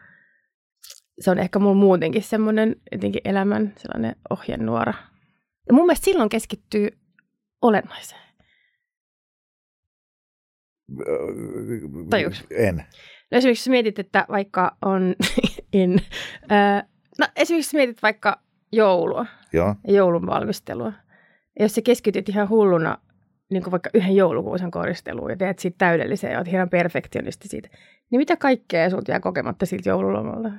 [1.20, 4.94] se on ehkä mulla muutenkin semmoinen jotenkin elämän sellainen ohjenuora.
[5.68, 6.88] Ja mun mielestä silloin keskittyy
[7.62, 8.20] olennaiseen.
[12.10, 12.44] Tajuuks?
[12.50, 12.76] En.
[13.30, 15.14] No esimerkiksi jos mietit, että vaikka on,
[15.72, 16.00] en,
[16.52, 16.84] äh,
[17.18, 18.40] no esimerkiksi jos mietit vaikka
[18.72, 19.74] joulua Joo.
[19.86, 20.92] ja joulun valmistelua.
[21.58, 22.98] Ja jos sä keskityt ihan hulluna
[23.50, 27.68] niin kuin vaikka yhden joulukuusen koristeluun ja teet siitä täydellisen ja oot ihan perfektionisti siitä,
[28.10, 30.50] niin mitä kaikkea sulta jää kokematta siltä joululomalta?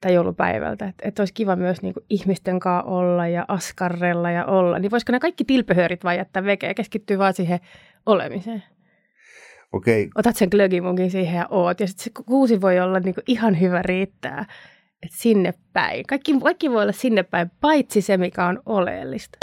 [0.00, 0.88] Tai joulupäivältä.
[0.88, 4.78] Että et olisi kiva myös niinku ihmisten kanssa olla ja askarrella ja olla.
[4.78, 7.60] Niin voisiko ne kaikki tilpehöörit vai jättää vekeä ja keskittyä vaan siihen
[8.06, 8.62] olemiseen?
[9.72, 10.08] Okei.
[10.14, 11.80] Otat sen glögimunkin siihen ja oot.
[11.80, 14.46] Ja sitten se kuusi voi olla niinku ihan hyvä riittää.
[15.02, 16.04] Että sinne päin.
[16.08, 19.38] Kaikki, kaikki voi olla sinne päin, paitsi se, mikä on oleellista.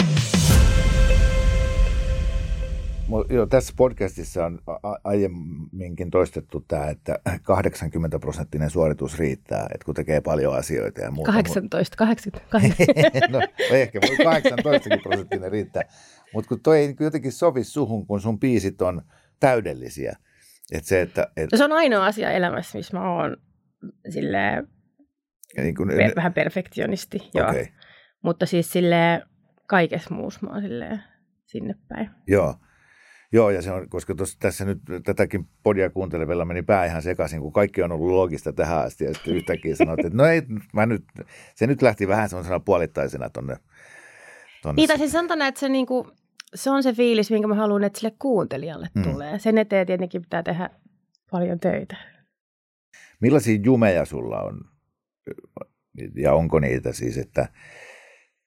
[3.30, 4.58] Joo, tässä podcastissa on
[5.04, 11.32] aiemminkin toistettu tämä, että 80 prosenttinen suoritus riittää, että kun tekee paljon asioita ja muuta.
[11.32, 13.28] 18, 80.
[13.28, 13.40] no,
[13.70, 15.82] ehkä 18 prosenttinen riittää,
[16.34, 19.02] mutta kun toi ei jotenkin sovi suhun, kun sun biisit on
[19.40, 20.16] täydellisiä.
[20.72, 21.52] Et se, että, et...
[21.52, 23.36] No se on ainoa asia elämässä, missä mä oon
[24.08, 24.68] silleen,
[25.56, 27.30] niin kuin, per, vähän perfektionisti.
[27.34, 27.56] Okay.
[27.56, 27.66] Joo.
[28.22, 29.22] Mutta siis sille
[29.66, 31.02] kaikessa muussa mä oon silleen
[31.46, 32.10] sinne päin.
[32.26, 32.54] Joo.
[33.34, 37.40] Joo, ja se on, koska tos, tässä nyt tätäkin podia kuuntelevella meni pää ihan sekaisin,
[37.40, 40.42] kun kaikki on ollut loogista tähän asti, ja sitten yhtäkkiä sanoit, että no ei,
[40.72, 41.04] mä nyt,
[41.54, 43.56] se nyt lähti vähän semmoisena puolittaisena tonne.
[44.62, 46.10] tonne niin, tai siis sanotaan, että se, niinku,
[46.54, 49.02] se on se fiilis, minkä mä haluan, että sille kuuntelijalle mm.
[49.02, 49.38] tulee.
[49.38, 50.70] Sen eteen tietenkin pitää tehdä
[51.30, 51.96] paljon töitä.
[53.20, 54.60] Millaisia jumeja sulla on
[56.16, 57.48] ja onko niitä siis, että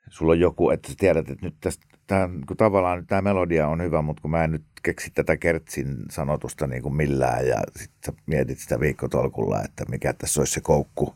[0.10, 3.82] sulla on joku, että sä tiedät, että nyt tästä, tää, kun tavallaan tämä melodia on
[3.82, 7.98] hyvä, mutta kun mä en nyt keksi tätä kertsin sanotusta niin kuin millään ja sitten
[8.06, 11.16] sä mietit sitä viikkotolkulla, että mikä tässä olisi se koukku.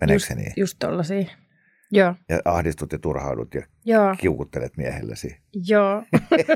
[0.00, 0.52] Meneekö just, se niin?
[0.56, 1.24] Just tollasia.
[1.90, 2.14] Joo.
[2.28, 4.14] Ja ahdistut ja turhaudut ja Joo.
[4.18, 5.36] kiukuttelet miehellesi.
[5.68, 6.02] Joo,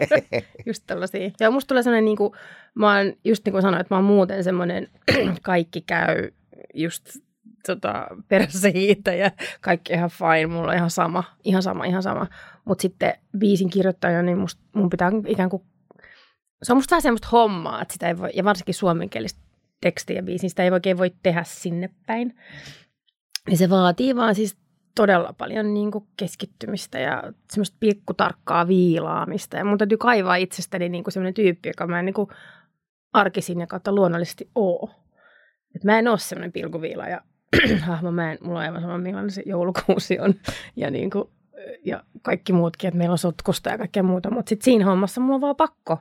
[0.66, 1.30] just tällaisia.
[1.40, 2.32] Ja musta tulee sellainen, niin kuin,
[2.74, 4.88] mä oon, just niin kuin sanoin, että mä oon muuten semmoinen,
[5.42, 6.30] kaikki käy
[6.74, 7.18] just
[7.66, 8.68] tota, perässä
[9.18, 9.30] ja
[9.60, 12.26] kaikki ihan fine, mulla on ihan sama, ihan sama, ihan sama.
[12.64, 15.62] Mutta sitten biisin kirjoittajana, niin must, mun pitää ikään kuin,
[16.62, 19.40] se on musta vähän semmoista hommaa, että sitä ei voi, ja varsinkin suomenkielistä
[19.80, 22.34] tekstiä biisin, sitä ei oikein voi tehdä sinne päin.
[23.50, 24.56] Ja se vaatii vaan siis
[24.94, 29.56] todella paljon niin kuin keskittymistä ja semmoista pikkutarkkaa viilaamista.
[29.56, 32.28] Ja mun täytyy kaivaa itsestäni niin kuin semmoinen tyyppi, joka mä en niin kuin
[33.12, 34.90] arkisin ja kautta luonnollisesti oo.
[35.76, 37.20] Et mä en ole semmoinen pilkuviila ja
[37.86, 40.34] hahmo, mä en, mulla on aivan sama millainen se joulukuusi on
[40.76, 41.24] ja, niin kuin,
[41.84, 44.30] ja kaikki muutkin, että meillä on sotkusta ja kaikkea muuta.
[44.30, 45.98] Mutta sitten siinä hommassa mulla on vaan pakko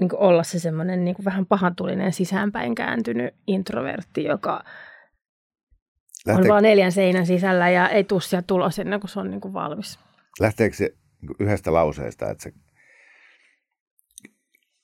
[0.00, 4.64] niin kuin olla se semmoinen niin kuin vähän pahantulinen sisäänpäin kääntynyt introvertti, joka
[6.26, 9.30] Lähtee, on vaan neljän seinän sisällä ja ei tuu sieltä tulos ennen kuin se on
[9.30, 9.98] niin kuin valmis.
[10.40, 12.50] lähteekö se niin yhdestä lauseesta, että sä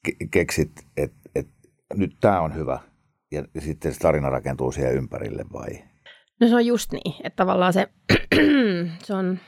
[0.08, 1.52] ke- keksit, että, että
[1.94, 2.80] nyt tämä on hyvä
[3.32, 5.84] ja sitten se tarina rakentuu siihen ympärille vai?
[6.40, 7.88] No se on just niin, että tavallaan se,
[9.04, 9.38] se on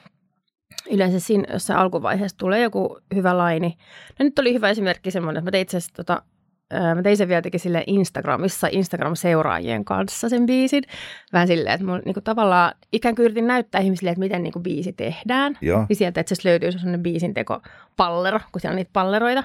[0.90, 3.78] yleensä siinä jossain alkuvaiheessa tulee joku hyvä laini.
[4.18, 6.22] No nyt oli hyvä esimerkki semmoinen, että mä tein itse asiassa tota,
[6.94, 10.84] mä tein sen vielä sille Instagramissa, Instagram-seuraajien kanssa sen biisin.
[11.32, 14.92] Vähän silleen, että mulla niinku tavallaan ikään kuin yritin näyttää ihmisille, että miten niinku biisi
[14.92, 15.58] tehdään.
[15.60, 15.86] Joo.
[15.88, 17.62] Niin sieltä itse asiassa löytyy sellainen biisinteko
[17.96, 19.44] pallero, kun siellä on niitä palleroita.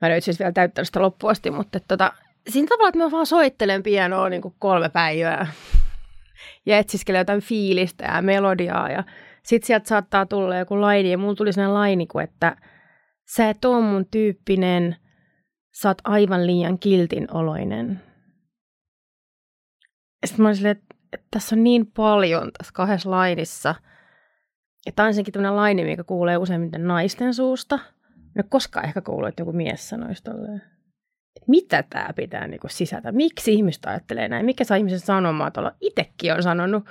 [0.00, 2.12] Mä en asiassa vielä täyttänyt sitä loppuun asti, mutta tota,
[2.48, 5.52] siinä tavalla, että mä vaan soittelen pianoa niin kuin kolme päivää
[6.66, 9.04] ja etsiskelen jotain fiilistä ja melodiaa ja
[9.42, 12.56] sitten sieltä saattaa tulla joku laini ja mulla tuli sellainen laini kuin, että
[13.36, 14.96] sä et oo mun tyyppinen,
[15.72, 18.00] sä oot aivan liian kiltin oloinen.
[20.26, 23.74] Sitten mä olin silleen, että, että tässä on niin paljon tässä kahdessa lainissa.
[24.86, 27.78] Ja tämä on ensinnäkin tämmöinen laini, mikä kuulee useimmiten naisten suusta.
[28.14, 30.71] En ole koskaan ehkä kuullut, että joku mies sanoisi tolleen.
[31.46, 33.12] Mitä tämä pitää niinku sisätä?
[33.12, 34.46] Miksi ihmiset ajattelee näin?
[34.46, 35.72] Mikä saa ihmisen sanomaan tuolla?
[35.80, 36.84] Itekin on sanonut,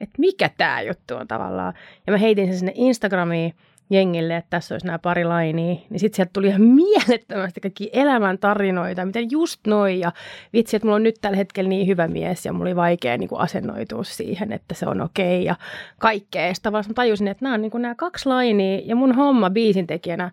[0.00, 1.74] että mikä tämä juttu on tavallaan.
[2.06, 3.54] Ja mä heitin sen sinne Instagramiin
[3.90, 5.74] jengille, että tässä olisi nämä pari lainia.
[5.90, 10.00] Niin sitten sieltä tuli ihan mielettömästi kaikki elämäntarinoita, miten just noin.
[10.00, 10.12] Ja
[10.52, 13.28] vitsi, että mulla on nyt tällä hetkellä niin hyvä mies ja mulla oli vaikea niin
[13.28, 15.56] kuin asennoitua siihen, että se on okei ja
[15.98, 16.46] kaikkea.
[16.46, 20.30] Ja sitten tajusin, että nämä on niin kuin nämä kaksi lainia ja mun homma biisintekijänä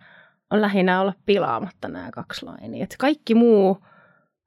[0.52, 2.84] on lähinnä olla pilaamatta nämä kaksi lainia.
[2.84, 3.78] Että kaikki muu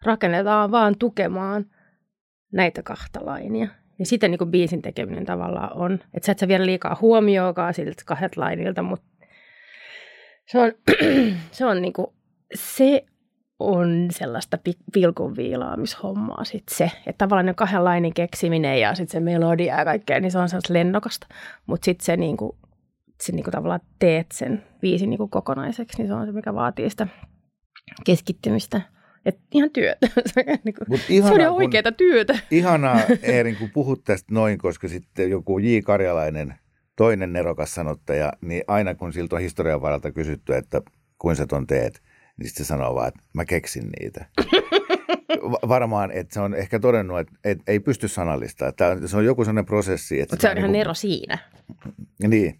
[0.04, 1.66] rakennetaan vaan tukemaan
[2.52, 3.68] näitä kahta lainia.
[3.98, 8.02] Ja sitten niin biisin tekeminen tavallaan on, että sä et sä vielä liikaa huomioikaan siltä
[8.06, 9.06] kahdet lainilta, mutta
[10.46, 10.72] se on,
[11.50, 12.06] se on niin kuin,
[12.54, 13.04] se
[13.58, 15.36] on sellaista pi- pilkun
[16.44, 16.90] sitten se.
[17.06, 20.48] Että tavallaan ne kahden lainin keksiminen ja sitten se melodia ja kaikkea, niin se on
[20.48, 21.26] sellaista lennokasta.
[21.66, 22.36] Mutta sitten se niin
[23.16, 26.32] kuin, se niin kuin tavallaan teet sen biisin niin kuin kokonaiseksi, niin se on se,
[26.32, 27.06] mikä vaatii sitä
[28.04, 28.80] keskittymistä.
[29.26, 30.06] Et ihan työtä.
[30.64, 32.38] niin kuin, Mut se ihanaa, on ihan kun- oikeaa työtä.
[32.50, 35.78] Ihanaa, Eerin, kun puhut tästä noin, koska sitten joku J.
[35.84, 36.54] Karjalainen,
[36.96, 40.82] toinen nerokas sanottaja, niin aina kun siltä on historian varalta kysytty, että
[41.18, 42.02] kuinka sä ton teet,
[42.38, 44.26] niin sitten se sanoo vaan, että mä keksin niitä.
[45.50, 48.68] Va- Varmaan, että se on ehkä todennut, että, että ei pysty sanallistamaan.
[48.68, 50.20] Että se on joku sellainen prosessi.
[50.20, 51.38] Että Mutta se on ihan niinku- ero siinä.
[52.28, 52.58] Niin.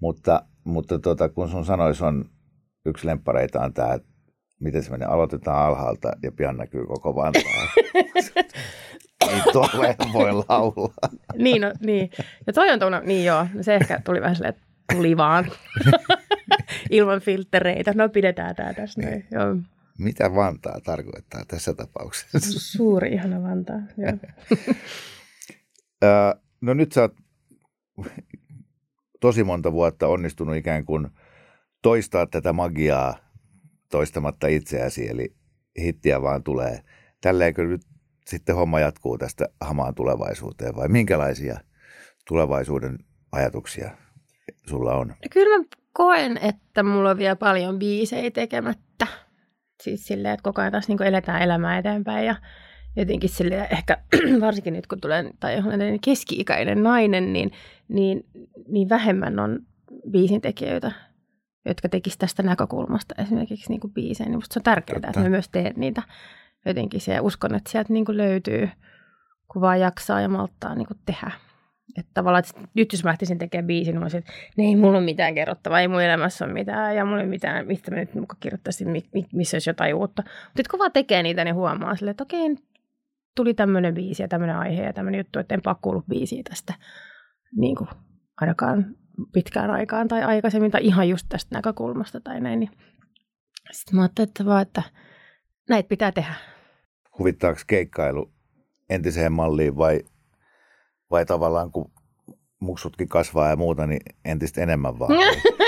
[0.00, 2.24] Mutta, mutta tota, kun sun sanois on
[2.86, 4.08] yksi lemppareita on tämä, että
[4.60, 7.66] miten se menee, aloitetaan alhaalta ja pian näkyy koko Vantaa.
[9.28, 11.08] Ei tolleen voi laulaa.
[11.34, 12.10] niin, no, niin.
[12.46, 15.44] Ja toi on tuolla, niin joo, se ehkä tuli vähän silleen, että tuli vaan.
[16.90, 17.92] Ilman filtreitä.
[17.94, 19.26] No pidetään tää tässä näin.
[19.30, 19.56] Joo.
[19.98, 22.60] Mitä Vantaa tarkoittaa tässä tapauksessa?
[22.60, 23.80] Suuri ihana Vantaa.
[23.96, 24.12] Joo.
[26.60, 27.14] No nyt sä oot
[29.20, 31.08] tosi monta vuotta onnistunut ikään kuin
[31.82, 33.16] toistaa tätä magiaa
[33.90, 35.34] toistamatta itseäsi, eli
[35.78, 36.80] hittiä vaan tulee.
[37.20, 37.82] Tälleenkö nyt
[38.26, 41.60] sitten homma jatkuu tästä hamaan tulevaisuuteen vai minkälaisia
[42.28, 42.98] tulevaisuuden
[43.32, 43.90] ajatuksia
[44.66, 45.14] sulla on?
[45.30, 49.06] Kyllä mä koen, että mulla on vielä paljon biisejä tekemättä.
[49.82, 52.36] Siis silleen, että koko ajan taas niin eletään elämää eteenpäin ja
[52.96, 53.98] jotenkin sille ehkä
[54.40, 57.52] varsinkin nyt kun tulen tai olen keski-ikäinen nainen, niin,
[57.88, 58.26] niin,
[58.68, 59.58] niin vähemmän on
[60.10, 60.92] biisintekijöitä,
[61.64, 64.30] jotka tekisivät tästä näkökulmasta esimerkiksi niin kuin biisejä.
[64.30, 65.08] Niin se on tärkeää, Totta.
[65.08, 66.02] että mä myös teen niitä
[66.66, 68.68] jotenkin se ja uskon, että sieltä niin kuin löytyy
[69.52, 71.30] kun vaan jaksaa ja malttaa niin kuin tehdä.
[71.98, 74.98] Että tavallaan, että nyt jos mä lähtisin tekemään biisin, niin mä olisin, että ei mulla
[74.98, 77.96] ole mitään kerrottavaa, ei mun elämässä ole mitään, ja mulla ei ole mitään, mistä mä
[77.96, 78.88] nyt muka kirjoittaisin,
[79.32, 80.22] missä olisi jotain uutta.
[80.46, 82.56] Mutta kun vaan tekee niitä, niin huomaa silleen, että okei,
[83.36, 86.74] tuli tämmöinen biisi ja tämmöinen aihe ja tämmöinen juttu, että en pakko ollut biisiä tästä
[87.56, 87.88] niin kuin
[88.40, 88.96] ainakaan
[89.32, 92.60] pitkään aikaan tai aikaisemmin tai ihan just tästä näkökulmasta tai näin.
[92.60, 92.70] Niin
[93.72, 94.82] sitten mä ajattelin, että vaan, että
[95.68, 96.34] näitä pitää tehdä.
[97.18, 98.32] Huvittaako keikkailu
[98.90, 100.00] entiseen malliin vai,
[101.10, 101.92] vai tavallaan kun
[102.60, 105.12] muksutkin kasvaa ja muuta, niin entistä enemmän vaan?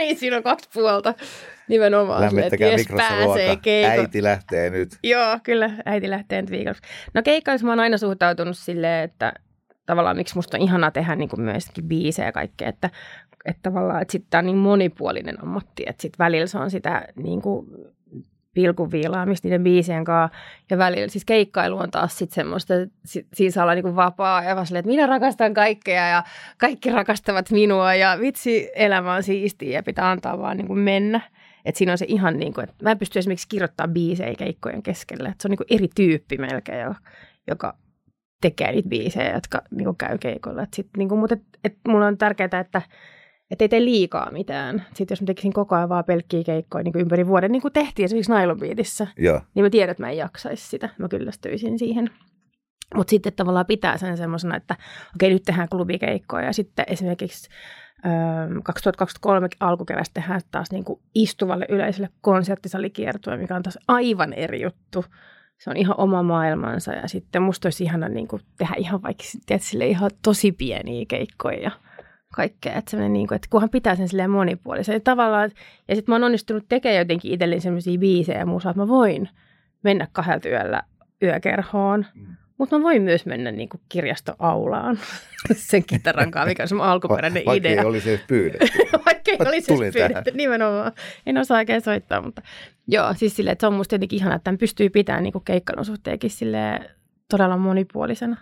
[0.00, 1.14] niin, siinä on kaksi puolta
[1.68, 2.20] nimenomaan.
[2.20, 3.14] Lämmittäkää mikrossa
[3.88, 4.88] Äiti lähtee nyt.
[5.02, 6.82] Joo, kyllä, äiti lähtee nyt viikossa.
[7.14, 9.32] No keikkailussa mä oon aina suhtautunut silleen, että
[9.86, 12.90] tavallaan miksi musta on ihanaa tehdä niin kuin myöskin biisejä ja kaikkea, että,
[13.44, 17.08] että tavallaan, että sitten tämä on niin monipuolinen ammatti, että sitten välillä se on sitä
[17.16, 17.66] niin kuin
[18.54, 20.38] pilkuviilaamista niiden biisien kanssa.
[20.70, 22.98] Ja välillä siis keikkailu on taas sitten semmoista, että
[23.34, 26.22] siinä saa olla niin vapaa ja vaan että minä rakastan kaikkea ja
[26.58, 31.20] kaikki rakastavat minua ja vitsi, elämä on siistiä ja pitää antaa vaan niin kuin mennä.
[31.64, 34.82] Että siinä on se ihan niin kuin, että mä en pysty esimerkiksi kirjoittamaan biisejä keikkojen
[34.82, 35.28] keskelle.
[35.28, 36.94] Että se on niin kuin eri tyyppi melkein, joka,
[37.46, 37.76] joka
[38.40, 40.62] tekee niitä biisejä, jotka niin kuin käy keikolla.
[40.62, 42.82] Et sit, niin kuin, mutta et, et mulla on tärkeää, että
[43.50, 44.84] että ei tee liikaa mitään.
[44.94, 47.72] Sitten jos mä tekisin koko ajan vaan pelkkiä keikkoja niin kuin ympäri vuoden, niin kuin
[47.72, 49.06] tehtiin esimerkiksi Nylon Beatissä,
[49.54, 50.88] niin mä tiedän, että mä en jaksaisi sitä.
[50.98, 52.10] Mä kyllästyisin siihen.
[52.94, 54.76] Mutta sitten tavallaan pitää sen semmoisena, että
[55.14, 57.48] okei, nyt tehdään klubikeikkoja ja sitten esimerkiksi
[58.64, 65.04] 2023 alkukevästä tehdään taas niin kuin istuvalle yleisölle konserttisalikiertue, mikä on taas aivan eri juttu.
[65.58, 69.24] Se on ihan oma maailmansa ja sitten musta olisi ihana niin kuin tehdä ihan vaikka
[69.46, 71.70] tiedät, sille ihan tosi pieniä keikkoja
[72.34, 72.74] kaikkea.
[72.74, 74.92] Että, niin kuin, että kunhan pitää sen silleen monipuolisen.
[74.92, 75.50] Ja, tavallaan,
[75.88, 79.28] ja sitten mä oon onnistunut tekemään jotenkin itselleni sellaisia biisejä ja muuta, että mä voin
[79.82, 80.82] mennä kahdelta yöllä
[81.22, 82.06] yökerhoon.
[82.14, 82.26] Mm.
[82.58, 84.98] Mutta mä voin myös mennä niin kuin kirjastoaulaan
[85.52, 87.70] sen kitaran kanssa, mikä on se alkuperäinen Va- idea.
[87.70, 88.78] Vaikka ei olisi edes pyydetty.
[89.06, 90.92] Vaikka ei olisi edes pyydetty, nimenomaan.
[91.26, 92.42] En osaa oikein soittaa, mutta
[92.86, 95.84] joo, siis silleen, että se on musta jotenkin ihana, että tämän pystyy pitämään niin keikkailun
[95.84, 96.30] suhteenkin
[97.30, 98.36] todella monipuolisena.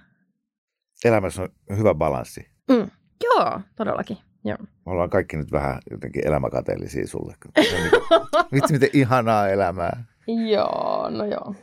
[1.04, 2.48] Elämässä on hyvä balanssi.
[2.70, 2.90] Mm.
[3.38, 4.18] Joo, todellakin.
[4.44, 4.58] Joo.
[4.60, 7.34] Me ollaan kaikki nyt vähän jotenkin elämäkateellisia sulle.
[7.56, 7.90] Niin
[8.52, 10.04] vitsi, miten ihanaa elämää.
[10.50, 11.54] Joo, no joo.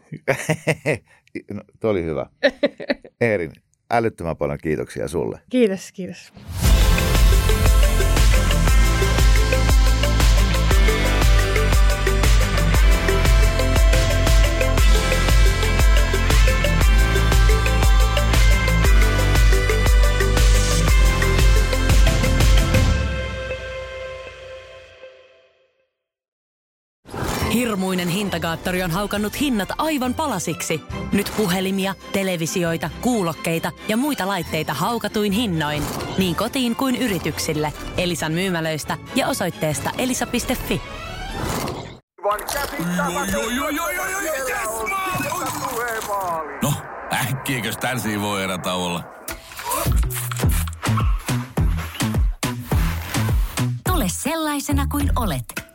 [1.54, 2.26] no, tuo oli hyvä.
[3.22, 3.52] Eerin,
[3.92, 5.40] älyttömän paljon kiitoksia sulle.
[5.50, 6.34] Kiitos, kiitos.
[27.56, 30.82] Hirmuinen hintakaattori on haukannut hinnat aivan palasiksi.
[31.12, 35.84] Nyt puhelimia, televisioita, kuulokkeita ja muita laitteita haukatuin hinnoin.
[36.18, 37.74] Niin kotiin kuin yrityksille.
[37.98, 40.82] Elisan myymälöistä ja osoitteesta elisa.fi.
[46.64, 46.74] No,
[47.14, 49.04] äkkiäkös tän voi erä olla?
[53.88, 55.75] Tule sellaisena kuin olet